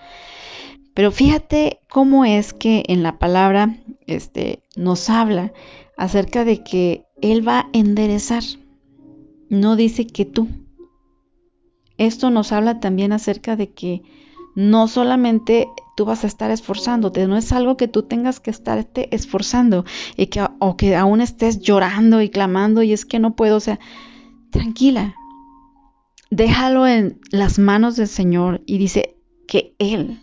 Pero 0.94 1.12
fíjate 1.12 1.80
cómo 1.90 2.26
es 2.26 2.54
que 2.54 2.84
en 2.88 3.04
la 3.04 3.20
palabra 3.20 3.78
este, 4.08 4.64
nos 4.76 5.10
habla 5.10 5.54
acerca 5.96 6.44
de 6.44 6.64
que 6.64 7.07
Él 7.22 7.48
va 7.48 7.60
a 7.60 7.70
enderezar. 7.74 8.44
No 9.50 9.76
dice 9.76 10.08
que 10.08 10.26
tú. 10.26 10.48
Esto 11.98 12.30
nos 12.30 12.52
habla 12.52 12.80
también 12.80 13.12
acerca 13.12 13.56
de 13.56 13.72
que 13.72 14.04
no 14.56 14.88
solamente 14.88 15.68
tú 15.96 16.06
vas 16.06 16.24
a 16.24 16.28
estar 16.28 16.52
esforzándote, 16.52 17.28
no 17.28 17.38
es 17.38 17.52
algo 17.52 17.78
que 17.78 17.88
tú 17.88 18.04
tengas 18.04 18.40
que 18.40 18.52
estarte 18.52 19.14
esforzando 19.16 19.86
y 20.16 20.28
que, 20.28 20.46
o 20.60 20.78
que 20.78 20.96
aún 20.96 21.22
estés 21.22 21.60
llorando 21.60 22.22
y 22.22 22.30
clamando 22.30 22.82
y 22.84 22.94
es 22.94 23.06
que 23.06 23.20
no 23.20 23.36
puedo, 23.36 23.58
o 23.58 23.60
sea, 23.60 23.80
tranquila, 24.52 25.16
déjalo 26.32 26.88
en 26.88 27.20
las 27.32 27.60
manos 27.60 27.96
del 27.96 28.08
Señor 28.08 28.62
y 28.66 28.78
dice 28.78 29.16
que 29.48 29.76
Él, 29.80 30.20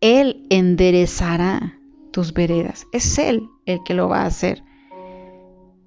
Él 0.00 0.46
enderezará 0.50 1.78
tus 2.10 2.32
veredas, 2.32 2.86
es 2.92 3.18
Él 3.18 3.48
el 3.66 3.82
que 3.84 3.94
lo 3.94 4.08
va 4.08 4.22
a 4.22 4.26
hacer. 4.26 4.62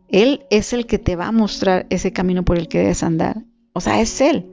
Él 0.09 0.45
es 0.49 0.73
el 0.73 0.85
que 0.85 0.99
te 0.99 1.15
va 1.15 1.27
a 1.27 1.31
mostrar 1.31 1.87
ese 1.89 2.13
camino 2.13 2.43
por 2.43 2.57
el 2.57 2.67
que 2.67 2.79
debes 2.79 3.03
andar. 3.03 3.43
O 3.73 3.81
sea, 3.81 4.01
es 4.01 4.21
Él. 4.21 4.51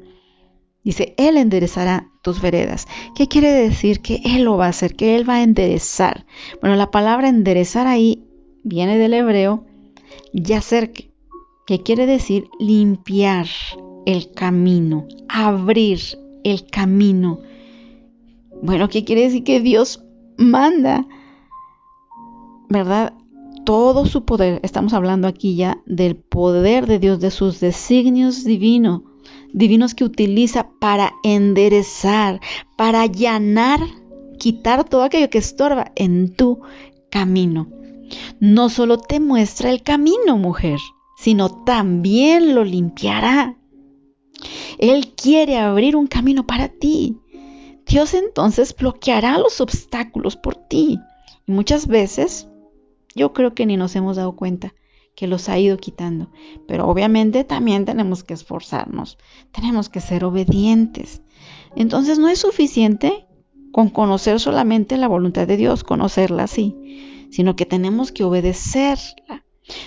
Dice, 0.85 1.15
Él 1.17 1.37
enderezará 1.37 2.09
tus 2.23 2.41
veredas. 2.41 2.89
¿Qué 3.15 3.29
quiere 3.29 3.53
decir? 3.53 4.01
Que 4.01 4.21
Él 4.25 4.45
lo 4.45 4.57
va 4.57 4.67
a 4.67 4.71
hacer, 4.71 4.97
que 4.97 5.15
Él 5.15 5.29
va 5.29 5.37
a 5.37 5.43
enderezar. 5.43 6.27
Bueno, 6.61 6.77
la 6.77 6.91
palabra 6.91 7.29
enderezar 7.29 7.87
ahí 7.87 8.25
viene 8.65 8.99
del 8.99 9.15
hebreo 9.15 9.65
yacer, 10.33 10.93
que 11.67 11.83
quiere 11.83 12.07
decir 12.07 12.49
limpiar 12.59 13.47
el 14.07 14.33
camino, 14.33 15.07
abrir 15.29 16.01
el 16.45 16.67
camino. 16.67 17.41
Bueno, 18.63 18.89
¿qué 18.89 19.05
quiere 19.05 19.23
decir? 19.23 19.45
Que 19.45 19.61
Dios 19.61 20.05
manda, 20.37 21.07
¿verdad? 22.69 23.15
Todo 23.65 24.07
su 24.07 24.25
poder, 24.25 24.61
estamos 24.63 24.93
hablando 24.93 25.29
aquí 25.29 25.57
ya 25.57 25.79
del 25.87 26.17
poder 26.17 26.87
de 26.87 26.99
Dios, 26.99 27.21
de 27.21 27.31
sus 27.31 27.61
designios 27.61 28.45
divinos, 28.45 29.03
divinos 29.53 29.95
que 29.95 30.05
utiliza 30.05 30.71
para 30.81 31.13
enderezar, 31.23 32.41
para 32.77 33.03
allanar, 33.03 33.81
quitar 34.39 34.85
todo 34.85 35.03
aquello 35.03 35.31
que 35.31 35.39
estorba 35.39 35.93
en 35.95 36.35
tu 36.35 36.61
camino. 37.11 37.69
No 38.41 38.69
solo 38.69 38.99
te 38.99 39.21
muestra 39.21 39.71
el 39.71 39.83
camino, 39.83 40.37
mujer, 40.37 40.79
sino 41.17 41.65
también 41.65 42.55
lo 42.55 42.65
limpiará. 42.65 43.57
Él 44.79 45.13
quiere 45.15 45.59
abrir 45.59 45.97
un 45.97 46.07
camino 46.07 46.47
para 46.47 46.69
ti. 46.69 47.17
Dios 47.87 48.15
entonces 48.15 48.75
bloqueará 48.77 49.39
los 49.39 49.61
obstáculos 49.61 50.37
por 50.37 50.57
ti. 50.57 50.99
Y 51.47 51.53
muchas 51.53 51.87
veces 51.87 52.49
yo 53.15 53.33
creo 53.33 53.55
que 53.55 53.67
ni 53.67 53.77
nos 53.77 53.95
hemos 53.97 54.17
dado 54.17 54.37
cuenta 54.37 54.75
que 55.15 55.27
los 55.27 55.49
ha 55.49 55.59
ido 55.59 55.77
quitando. 55.77 56.31
Pero 56.67 56.89
obviamente 56.89 57.45
también 57.45 57.85
tenemos 57.85 58.25
que 58.25 58.35
esforzarnos, 58.35 59.19
tenemos 59.53 59.89
que 59.89 60.01
ser 60.01 60.25
obedientes. 60.25 61.23
Entonces 61.77 62.19
no 62.19 62.29
es 62.29 62.39
suficiente 62.39 63.27
con 63.73 63.89
conocer 63.89 64.39
solamente 64.39 64.97
la 64.97 65.09
voluntad 65.09 65.47
de 65.47 65.57
Dios, 65.57 65.85
conocerla 65.85 66.45
así, 66.45 67.29
sino 67.31 67.57
que 67.57 67.67
tenemos 67.67 68.13
que 68.13 68.25
obedecerla. 68.25 69.45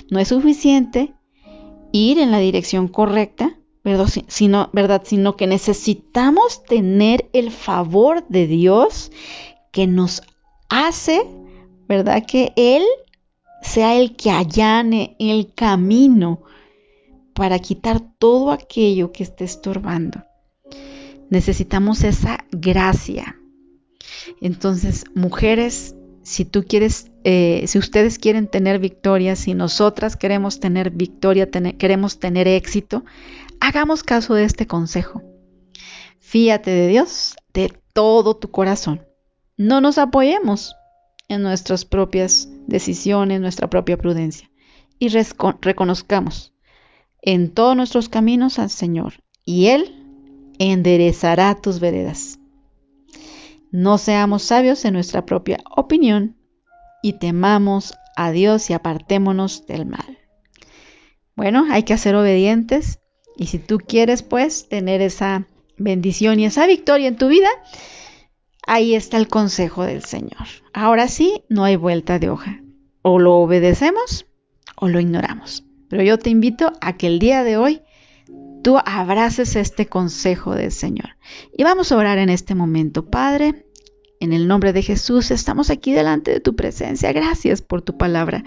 No 0.10 0.20
es 0.20 0.30
suficiente 0.30 1.14
ir 1.92 2.18
en 2.20 2.32
la 2.32 2.40
dirección 2.40 2.88
correcta, 2.88 3.60
¿verdad? 3.84 4.08
Sino, 4.28 4.70
¿verdad? 4.74 5.04
sino 5.06 5.36
que 5.36 5.46
necesitamos 5.46 6.64
tener 6.64 7.30
el 7.34 7.52
favor 7.52 8.28
de 8.28 8.48
Dios 8.48 9.12
que 9.72 9.86
nos 9.86 10.24
hace, 10.70 11.28
¿verdad? 11.88 12.26
Que 12.26 12.54
Él 12.56 12.84
sea 13.66 13.96
el 13.96 14.16
que 14.16 14.32
allane 14.32 15.16
el 15.20 15.54
camino 15.54 16.44
para 17.34 17.60
quitar 17.60 18.00
todo 18.18 18.52
aquello 18.52 19.12
que 19.12 19.24
esté 19.24 19.44
estorbando. 19.44 20.24
Necesitamos 21.30 22.04
esa 22.04 22.46
gracia. 22.52 23.38
Entonces, 24.40 25.06
mujeres, 25.16 25.96
si 26.22 26.46
tú 26.46 26.64
quieres, 26.64 27.12
eh, 27.24 27.66
si 27.68 27.80
ustedes 27.80 28.20
quieren 28.20 28.48
tener 28.48 28.80
victoria, 28.80 29.36
si 29.36 29.54
nosotras 29.54 30.16
queremos 30.16 30.60
tener 30.60 30.92
victoria, 30.92 31.50
queremos 31.50 32.20
tener 32.20 32.48
éxito, 32.48 33.04
hagamos 33.60 34.04
caso 34.04 34.36
de 34.36 34.46
este 34.46 34.68
consejo. 34.68 35.24
Fíate 36.20 36.72
de 36.72 36.88
Dios 36.88 37.36
de 37.54 37.74
todo 37.94 38.36
tu 38.38 38.52
corazón. 38.52 39.06
No 39.58 39.82
nos 39.82 39.98
apoyemos 39.98 40.76
en 41.28 41.42
nuestras 41.42 41.86
propias 41.86 42.50
decisiones, 42.68 43.42
nuestra 43.42 43.70
propia 43.70 43.98
prudencia. 43.98 44.50
Y 45.00 45.10
reconozcamos 45.62 46.54
en 47.22 47.54
todos 47.54 47.76
nuestros 47.76 48.08
caminos 48.08 48.60
al 48.60 48.70
Señor, 48.70 49.16
y 49.44 49.68
Él 49.68 50.06
enderezará 50.60 51.56
tus 51.56 51.80
veredas. 51.80 52.40
No 53.72 53.98
seamos 53.98 54.44
sabios 54.44 54.86
en 54.86 54.94
nuestra 54.94 55.26
propia 55.26 55.60
opinión 55.76 56.38
y 57.04 57.14
temamos 57.14 57.94
a 58.16 58.32
Dios 58.32 58.70
y 58.70 58.74
apartémonos 58.74 59.66
del 59.68 59.86
mal. 59.86 60.20
Bueno, 61.36 61.66
hay 61.70 61.84
que 61.84 61.98
ser 61.98 62.16
obedientes 62.16 63.00
y 63.36 63.48
si 63.48 63.60
tú 63.60 63.80
quieres 63.80 64.24
pues 64.24 64.70
tener 64.70 65.02
esa 65.02 65.48
bendición 65.78 66.40
y 66.40 66.46
esa 66.46 66.68
victoria 66.68 67.10
en 67.10 67.18
tu 67.18 67.28
vida, 67.28 67.50
ahí 68.66 68.96
está 68.96 69.18
el 69.18 69.28
consejo 69.28 69.84
del 69.84 70.04
Señor. 70.04 70.48
Ahora 70.74 71.08
sí, 71.08 71.44
no 71.50 71.64
hay 71.64 71.76
vuelta 71.76 72.20
de 72.20 72.30
hoja. 72.30 72.62
O 73.02 73.20
lo 73.20 73.36
obedecemos 73.36 74.26
o 74.76 74.88
lo 74.88 75.00
ignoramos. 75.00 75.64
Pero 75.90 76.04
yo 76.04 76.18
te 76.18 76.30
invito 76.30 76.74
a 76.82 76.94
que 76.98 77.08
el 77.08 77.20
día 77.20 77.44
de 77.44 77.58
hoy 77.58 77.82
tú 78.64 78.78
abraces 78.84 79.56
este 79.56 79.88
consejo 79.88 80.56
del 80.56 80.72
Señor. 80.72 81.18
Y 81.56 81.64
vamos 81.64 81.92
a 81.92 81.98
orar 81.98 82.18
en 82.18 82.30
este 82.30 82.56
momento. 82.56 83.10
Padre, 83.10 83.65
en 84.26 84.34
el 84.34 84.48
nombre 84.48 84.74
de 84.74 84.82
Jesús 84.82 85.30
estamos 85.30 85.70
aquí 85.70 85.94
delante 85.94 86.32
de 86.32 86.40
tu 86.40 86.56
presencia. 86.56 87.14
Gracias 87.14 87.62
por 87.62 87.84
tu 87.84 87.96
palabra. 87.96 88.44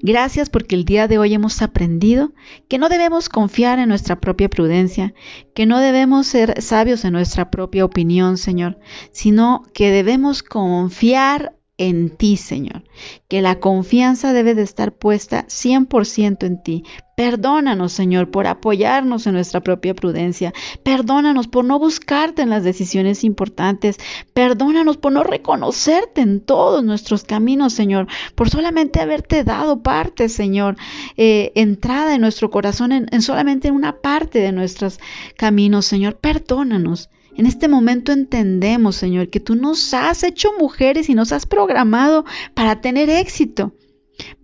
Gracias 0.00 0.48
porque 0.48 0.74
el 0.74 0.84
día 0.84 1.06
de 1.06 1.18
hoy 1.18 1.34
hemos 1.34 1.60
aprendido 1.60 2.32
que 2.66 2.78
no 2.78 2.88
debemos 2.88 3.28
confiar 3.28 3.78
en 3.78 3.90
nuestra 3.90 4.20
propia 4.20 4.48
prudencia, 4.48 5.14
que 5.54 5.66
no 5.66 5.80
debemos 5.80 6.26
ser 6.26 6.62
sabios 6.62 7.04
en 7.04 7.12
nuestra 7.12 7.50
propia 7.50 7.84
opinión, 7.84 8.38
Señor, 8.38 8.78
sino 9.12 9.64
que 9.74 9.90
debemos 9.90 10.42
confiar 10.42 11.57
en 11.78 12.10
ti, 12.10 12.36
Señor, 12.36 12.82
que 13.28 13.40
la 13.40 13.60
confianza 13.60 14.32
debe 14.32 14.54
de 14.54 14.62
estar 14.62 14.92
puesta 14.92 15.46
100% 15.46 16.44
en 16.44 16.62
ti. 16.62 16.84
Perdónanos, 17.16 17.92
Señor, 17.92 18.30
por 18.30 18.46
apoyarnos 18.46 19.26
en 19.26 19.34
nuestra 19.34 19.60
propia 19.60 19.94
prudencia. 19.94 20.52
Perdónanos 20.82 21.48
por 21.48 21.64
no 21.64 21.78
buscarte 21.78 22.42
en 22.42 22.50
las 22.50 22.64
decisiones 22.64 23.24
importantes. 23.24 23.98
Perdónanos 24.34 24.96
por 24.96 25.12
no 25.12 25.24
reconocerte 25.24 26.20
en 26.20 26.40
todos 26.40 26.84
nuestros 26.84 27.24
caminos, 27.24 27.72
Señor, 27.72 28.08
por 28.34 28.50
solamente 28.50 29.00
haberte 29.00 29.44
dado 29.44 29.82
parte, 29.82 30.28
Señor, 30.28 30.76
eh, 31.16 31.52
entrada 31.54 32.14
en 32.14 32.20
nuestro 32.20 32.50
corazón 32.50 32.92
en, 32.92 33.06
en 33.10 33.22
solamente 33.22 33.68
en 33.68 33.74
una 33.74 34.00
parte 34.00 34.40
de 34.40 34.52
nuestros 34.52 34.98
caminos, 35.36 35.86
Señor. 35.86 36.16
Perdónanos. 36.16 37.08
En 37.38 37.46
este 37.46 37.68
momento 37.68 38.10
entendemos, 38.10 38.96
Señor, 38.96 39.30
que 39.30 39.38
tú 39.38 39.54
nos 39.54 39.94
has 39.94 40.24
hecho 40.24 40.50
mujeres 40.58 41.08
y 41.08 41.14
nos 41.14 41.30
has 41.30 41.46
programado 41.46 42.24
para 42.52 42.80
tener 42.80 43.08
éxito. 43.08 43.74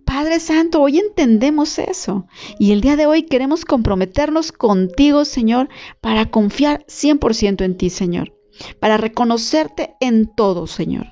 Padre 0.05 0.39
Santo, 0.39 0.81
hoy 0.81 0.99
entendemos 0.99 1.77
eso 1.77 2.25
y 2.57 2.71
el 2.71 2.79
día 2.79 2.95
de 2.95 3.05
hoy 3.05 3.23
queremos 3.23 3.65
comprometernos 3.65 4.53
contigo, 4.53 5.25
Señor, 5.25 5.67
para 5.99 6.31
confiar 6.31 6.85
100% 6.87 7.65
en 7.65 7.75
ti, 7.75 7.89
Señor, 7.89 8.33
para 8.79 8.95
reconocerte 8.95 9.97
en 9.99 10.33
todo, 10.33 10.65
Señor. 10.65 11.07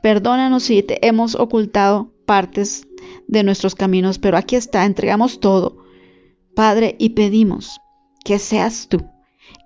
Perdónanos 0.00 0.62
si 0.62 0.82
te 0.82 1.06
hemos 1.06 1.34
ocultado 1.34 2.14
partes 2.24 2.88
de 3.28 3.42
nuestros 3.42 3.74
caminos, 3.74 4.18
pero 4.18 4.38
aquí 4.38 4.56
está, 4.56 4.86
entregamos 4.86 5.38
todo, 5.40 5.84
Padre, 6.54 6.96
y 6.98 7.10
pedimos 7.10 7.78
que 8.24 8.38
seas 8.38 8.88
tú 8.88 9.04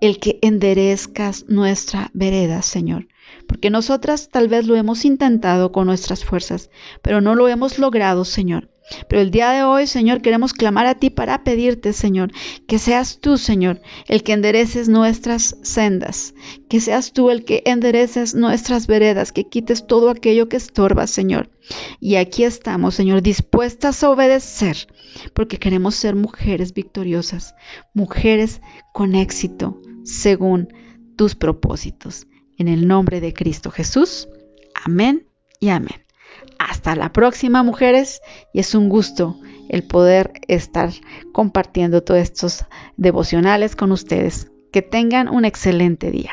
el 0.00 0.18
que 0.18 0.38
enderezcas 0.42 1.44
nuestra 1.48 2.10
vereda, 2.14 2.62
Señor. 2.62 3.08
Porque 3.46 3.70
nosotras 3.70 4.28
tal 4.30 4.48
vez 4.48 4.66
lo 4.66 4.76
hemos 4.76 5.04
intentado 5.04 5.72
con 5.72 5.86
nuestras 5.86 6.24
fuerzas, 6.24 6.70
pero 7.02 7.20
no 7.20 7.34
lo 7.34 7.48
hemos 7.48 7.78
logrado, 7.78 8.24
Señor. 8.24 8.68
Pero 9.08 9.22
el 9.22 9.30
día 9.30 9.50
de 9.52 9.62
hoy, 9.62 9.86
Señor, 9.86 10.20
queremos 10.20 10.52
clamar 10.52 10.86
a 10.86 10.96
ti 10.96 11.10
para 11.10 11.44
pedirte, 11.44 11.92
Señor, 11.92 12.32
que 12.66 12.78
seas 12.78 13.18
tú, 13.20 13.38
Señor, 13.38 13.80
el 14.08 14.22
que 14.22 14.32
endereces 14.32 14.88
nuestras 14.88 15.56
sendas, 15.62 16.34
que 16.68 16.80
seas 16.80 17.12
tú 17.12 17.30
el 17.30 17.44
que 17.44 17.62
endereces 17.66 18.34
nuestras 18.34 18.86
veredas, 18.86 19.32
que 19.32 19.44
quites 19.44 19.86
todo 19.86 20.10
aquello 20.10 20.48
que 20.48 20.56
estorba, 20.56 21.06
Señor. 21.06 21.50
Y 22.00 22.16
aquí 22.16 22.42
estamos, 22.42 22.96
Señor, 22.96 23.22
dispuestas 23.22 24.02
a 24.02 24.10
obedecer, 24.10 24.88
porque 25.34 25.58
queremos 25.58 25.94
ser 25.94 26.16
mujeres 26.16 26.74
victoriosas, 26.74 27.54
mujeres 27.94 28.60
con 28.92 29.14
éxito, 29.14 29.80
según 30.04 30.68
tus 31.16 31.34
propósitos. 31.34 32.26
En 32.56 32.68
el 32.68 32.86
nombre 32.86 33.20
de 33.20 33.32
Cristo 33.32 33.70
Jesús. 33.70 34.28
Amén 34.84 35.26
y 35.60 35.70
amén. 35.70 36.04
Hasta 36.58 36.94
la 36.94 37.12
próxima, 37.12 37.62
mujeres, 37.62 38.20
y 38.52 38.60
es 38.60 38.74
un 38.74 38.88
gusto 38.88 39.38
el 39.68 39.82
poder 39.82 40.32
estar 40.48 40.90
compartiendo 41.32 42.02
todos 42.02 42.20
estos 42.20 42.64
devocionales 42.96 43.76
con 43.76 43.92
ustedes. 43.92 44.50
Que 44.72 44.82
tengan 44.82 45.28
un 45.28 45.44
excelente 45.44 46.10
día. 46.10 46.32